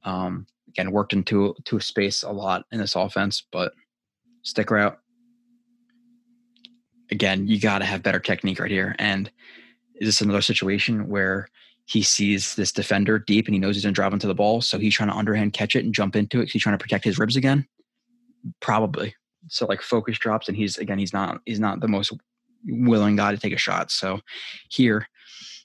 [0.04, 3.72] Um, again, worked into to a space a lot in this offense, but
[4.42, 4.98] stick route.
[7.10, 8.94] Again, you got to have better technique right here.
[8.98, 9.30] And
[10.00, 11.48] is this another situation where
[11.86, 14.60] he sees this defender deep and he knows he's going to drop into the ball,
[14.60, 16.50] so he's trying to underhand catch it and jump into it.
[16.50, 17.66] He's trying to protect his ribs again.
[18.60, 19.14] Probably.
[19.48, 22.12] So like focus drops, and he's again he's not he's not the most
[22.66, 23.90] willing guy to take a shot.
[23.90, 24.20] So
[24.68, 25.08] here,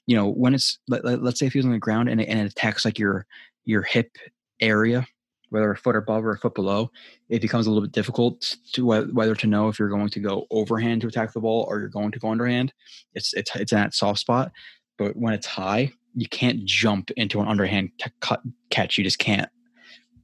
[0.06, 2.50] you know, when it's let, us say if he's on the ground and and it
[2.50, 3.26] attacks like your
[3.64, 4.16] your hip
[4.60, 5.06] area,
[5.54, 6.90] whether a foot above or a foot below,
[7.28, 10.48] it becomes a little bit difficult to whether to know if you're going to go
[10.50, 12.72] overhand to attack the ball or you're going to go underhand.
[13.14, 14.50] It's it's it's in that soft spot.
[14.98, 18.98] But when it's high, you can't jump into an underhand cut catch.
[18.98, 19.48] You just can't.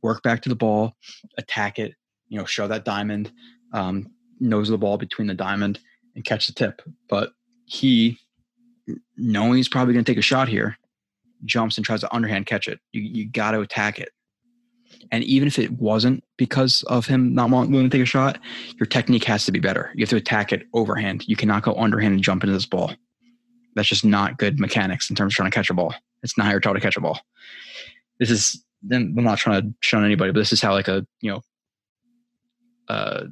[0.02, 0.96] Work back to the ball,
[1.38, 1.94] attack it.
[2.28, 3.30] You know, show that diamond,
[3.72, 4.08] um,
[4.40, 5.78] nose of the ball between the diamond,
[6.16, 6.82] and catch the tip.
[7.08, 7.34] But
[7.66, 8.18] he,
[9.16, 10.76] knowing he's probably going to take a shot here,
[11.44, 12.80] jumps and tries to underhand catch it.
[12.90, 14.10] You, you got to attack it.
[15.12, 18.38] And even if it wasn't because of him not willing to take a shot,
[18.78, 19.90] your technique has to be better.
[19.94, 21.26] You have to attack it overhand.
[21.26, 22.92] You cannot go underhand and jump into this ball.
[23.74, 25.94] That's just not good mechanics in terms of trying to catch a ball.
[26.22, 27.20] It's not how you're taught to catch a ball.
[28.18, 28.62] This is,
[28.92, 31.40] I'm not trying to shun anybody, but this is how like a, you know,
[32.88, 33.24] uh,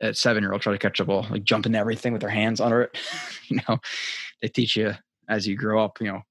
[0.00, 2.60] at seven year old try to catch a ball, like jumping everything with their hands
[2.60, 2.98] under it.
[3.48, 3.78] you know,
[4.42, 4.94] they teach you
[5.28, 6.22] as you grow up, you know,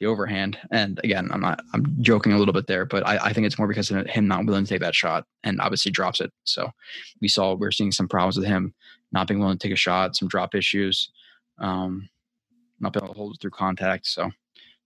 [0.00, 0.58] the overhand.
[0.70, 3.58] And again, I'm not, I'm joking a little bit there, but I, I think it's
[3.58, 6.32] more because of him not willing to take that shot and obviously drops it.
[6.44, 6.70] So
[7.20, 8.74] we saw, we're seeing some problems with him
[9.12, 11.10] not being willing to take a shot, some drop issues,
[11.58, 12.08] um,
[12.80, 14.06] not being able to hold it through contact.
[14.06, 14.30] So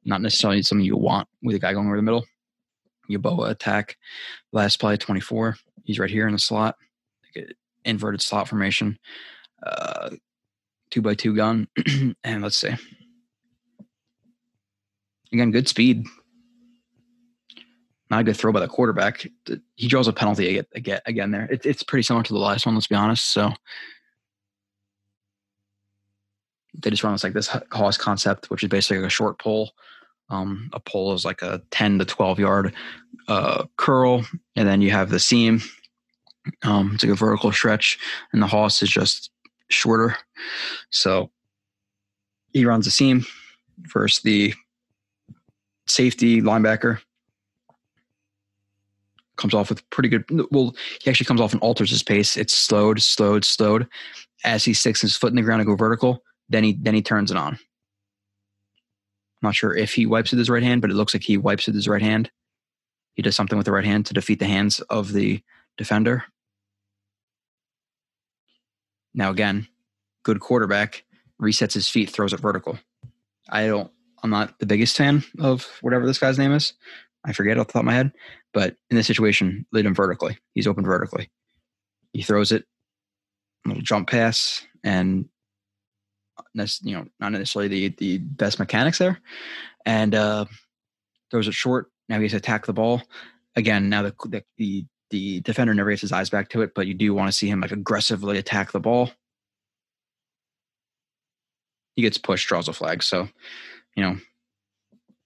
[0.05, 2.25] not necessarily something you want with a guy going over the middle.
[3.11, 3.97] Yeboah attack,
[4.53, 5.57] last play 24.
[5.85, 6.77] He's right here in the slot
[7.85, 8.99] inverted slot formation,
[9.65, 10.11] uh,
[10.91, 11.69] two by two gun,
[12.25, 12.75] and let's see.
[15.33, 16.07] Again, good speed.
[18.11, 19.27] Not a good throw by the quarterback.
[19.77, 21.47] He draws a penalty again, there.
[21.51, 23.33] It, it's pretty similar to the last one, let's be honest.
[23.33, 23.53] So
[26.75, 29.73] they just run this like this Hoss concept, which is basically a short pull.
[30.31, 32.75] Um, a pull is like a 10 to 12 yard
[33.29, 34.25] uh, curl,
[34.57, 35.61] and then you have the seam,
[36.63, 37.99] um, it's like a vertical stretch,
[38.33, 39.31] and the Hoss is just
[39.69, 40.17] shorter.
[40.91, 41.31] So
[42.53, 43.25] he runs a seam
[43.93, 44.55] versus the
[45.89, 47.01] safety linebacker.
[49.37, 50.25] Comes off with pretty good.
[50.51, 52.37] Well, he actually comes off and alters his pace.
[52.37, 53.87] It's slowed, slowed, slowed.
[54.45, 57.03] As he sticks his foot in the ground and go vertical, then he then he
[57.03, 57.55] turns it on.
[57.55, 61.37] I'm not sure if he wipes with his right hand, but it looks like he
[61.37, 62.31] wipes with his right hand.
[63.15, 65.41] He does something with the right hand to defeat the hands of the
[65.77, 66.25] defender.
[69.15, 69.69] Now, again,
[70.25, 71.05] good quarterback
[71.41, 72.79] resets his feet, throws it vertical.
[73.49, 73.91] I don't,
[74.23, 76.73] I'm not the biggest fan of whatever this guy's name is.
[77.25, 78.13] I forget off the top of my head,
[78.53, 80.39] but in this situation, lead him vertically.
[80.55, 81.31] He's open vertically.
[82.13, 82.65] He throws it,
[83.67, 85.29] little jump pass, and
[86.55, 89.21] you know, not necessarily the the best mechanics there,
[89.85, 90.45] and uh,
[91.31, 91.91] throws it short.
[92.09, 93.03] Now he's attack the ball
[93.57, 93.89] again.
[93.89, 96.95] Now the, the the the defender never gets his eyes back to it, but you
[96.95, 99.11] do want to see him like aggressively attack the ball.
[101.99, 103.03] he gets pushed, draws a flag.
[103.03, 103.29] So,
[103.99, 104.17] you know,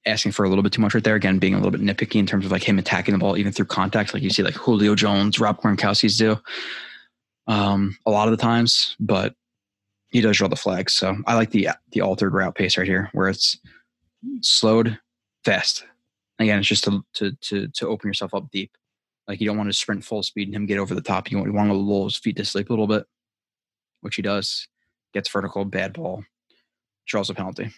[0.07, 1.15] asking for a little bit too much right there.
[1.15, 3.53] Again, being a little bit nitpicky in terms of like him attacking the ball even
[3.53, 6.39] through contact, like you see like Julio Jones, Rob Gronkowski's do
[7.47, 9.35] um, a lot of the times, but
[10.09, 10.89] he does draw the flag.
[10.89, 13.59] So I like the the altered route pace right here, where it's
[14.41, 14.99] slowed,
[15.45, 15.85] fast.
[16.39, 18.71] Again, it's just to to to, to open yourself up deep.
[19.29, 21.31] Like you don't want to sprint full speed and him get over the top.
[21.31, 23.05] You want, you want to lull his feet to sleep a little bit,
[24.01, 24.67] which he does.
[25.13, 26.25] Gets vertical, bad ball,
[27.07, 27.71] draws a penalty.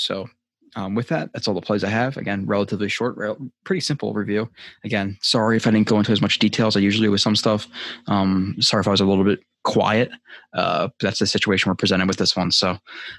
[0.00, 0.28] So
[0.76, 2.16] um, with that, that's all the plays I have.
[2.16, 3.18] Again, relatively short,
[3.64, 4.48] pretty simple review.
[4.84, 7.20] Again, sorry if I didn't go into as much detail as I usually do with
[7.20, 7.66] some stuff.
[8.06, 10.10] Um, sorry if I was a little bit quiet.
[10.54, 12.50] Uh, that's the situation we're presented with this one.
[12.50, 12.78] So,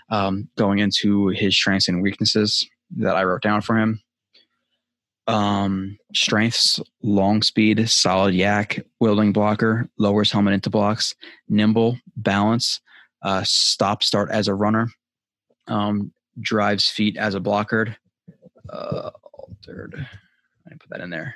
[0.10, 2.68] um, going into his strengths and weaknesses
[2.98, 4.02] that I wrote down for him.
[5.28, 11.14] Um, strengths: long speed, solid YAC, wielding blocker, lowers helmet into blocks,
[11.48, 12.82] nimble, balance,
[13.22, 14.90] uh, stop start as a runner.
[15.68, 16.12] Um,
[16.42, 17.96] drives feet as a blocker.
[18.70, 20.08] Uh, altered.
[20.68, 21.36] I put that in there.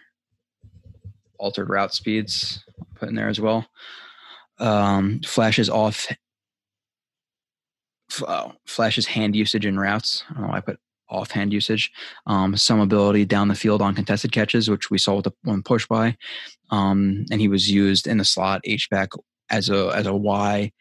[1.38, 2.64] Altered route speeds.
[2.96, 3.66] Put in there as well.
[4.60, 6.08] Um, flashes off.
[8.22, 10.24] Oh, flashes hand usage in routes.
[10.30, 10.80] I don't know why I put
[11.10, 11.92] off hand usage.
[12.26, 15.64] Um, some ability down the field on contested catches, which we saw with the one
[15.64, 16.18] push by.
[16.72, 19.10] Um, and he was used in the slot H back
[19.50, 20.72] as a as a Y,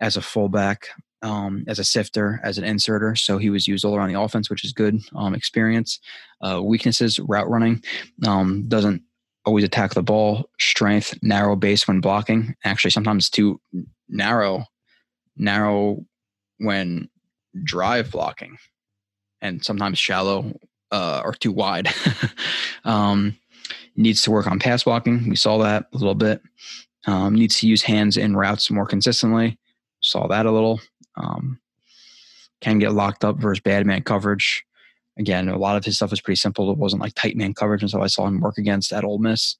[0.00, 0.88] as a fullback,
[1.22, 3.14] um, as a sifter, as an inserter.
[3.14, 6.00] So he was used all around the offense, which is good um, experience.
[6.40, 7.82] Uh, weaknesses, route running,
[8.26, 9.02] um, doesn't
[9.44, 10.48] always attack the ball.
[10.60, 12.54] Strength, narrow base when blocking.
[12.64, 13.60] Actually, sometimes too
[14.08, 14.64] narrow,
[15.36, 16.04] narrow
[16.58, 17.08] when
[17.64, 18.56] drive blocking,
[19.40, 20.52] and sometimes shallow
[20.90, 21.88] uh, or too wide.
[22.84, 23.36] um,
[23.96, 25.28] needs to work on pass blocking.
[25.28, 26.40] We saw that a little bit.
[27.06, 29.58] Um, needs to use hands in routes more consistently.
[30.00, 30.80] Saw that a little.
[31.16, 31.58] Um,
[32.60, 34.64] can get locked up versus bad man coverage.
[35.18, 36.70] Again, a lot of his stuff was pretty simple.
[36.70, 39.18] It wasn't like tight man coverage, and so I saw him work against at Ole
[39.18, 39.56] Miss.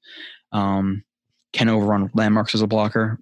[0.51, 1.03] Um,
[1.51, 3.19] can overrun landmarks as a blocker,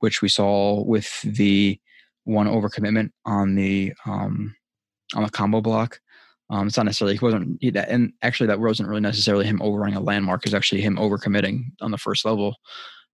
[0.00, 1.78] which we saw with the
[2.24, 4.54] one overcommitment on the um,
[5.14, 6.00] on the combo block.
[6.50, 9.62] Um, it's not necessarily he wasn't he, that, and actually that wasn't really necessarily him
[9.62, 10.44] overrunning a landmark.
[10.44, 12.56] It's actually him overcommitting on the first level.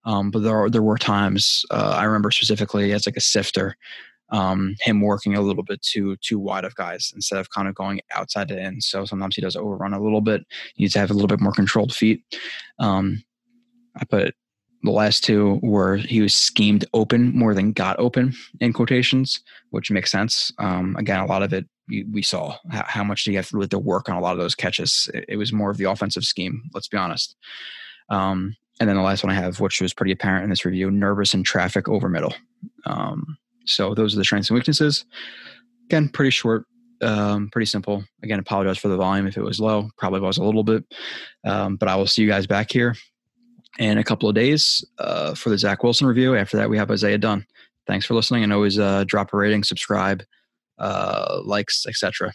[0.05, 3.77] Um, but there are, there were times uh, I remember specifically as like a sifter
[4.31, 7.75] um, him working a little bit too too wide of guys instead of kind of
[7.75, 8.81] going outside to in.
[8.81, 10.43] So sometimes he does overrun a little bit.
[10.75, 12.23] He needs to have a little bit more controlled feet.
[12.79, 13.23] Um,
[13.97, 14.35] I put
[14.83, 19.91] the last two were he was schemed open more than got open in quotations, which
[19.91, 20.53] makes sense.
[20.59, 24.09] Um, again, a lot of it we, saw how, much do you have to, work
[24.09, 25.11] on a lot of those catches.
[25.15, 26.63] It, it, was more of the offensive scheme.
[26.75, 27.35] Let's be honest.
[28.11, 30.91] Um, and then the last one I have, which was pretty apparent in this review,
[30.91, 32.35] nervous in traffic over middle.
[32.87, 33.39] Um,
[33.69, 35.05] so those are the strengths and weaknesses.
[35.87, 36.67] Again, pretty short,
[37.03, 38.05] um, pretty simple.
[38.23, 39.91] Again, apologize for the volume if it was low.
[39.97, 40.85] Probably was a little bit,
[41.45, 42.95] um, but I will see you guys back here
[43.79, 46.37] in a couple of days uh, for the Zach Wilson review.
[46.37, 47.47] After that, we have Isaiah Dunn.
[47.87, 50.23] Thanks for listening, and always uh, drop a rating, subscribe,
[50.79, 52.33] uh, likes, etc.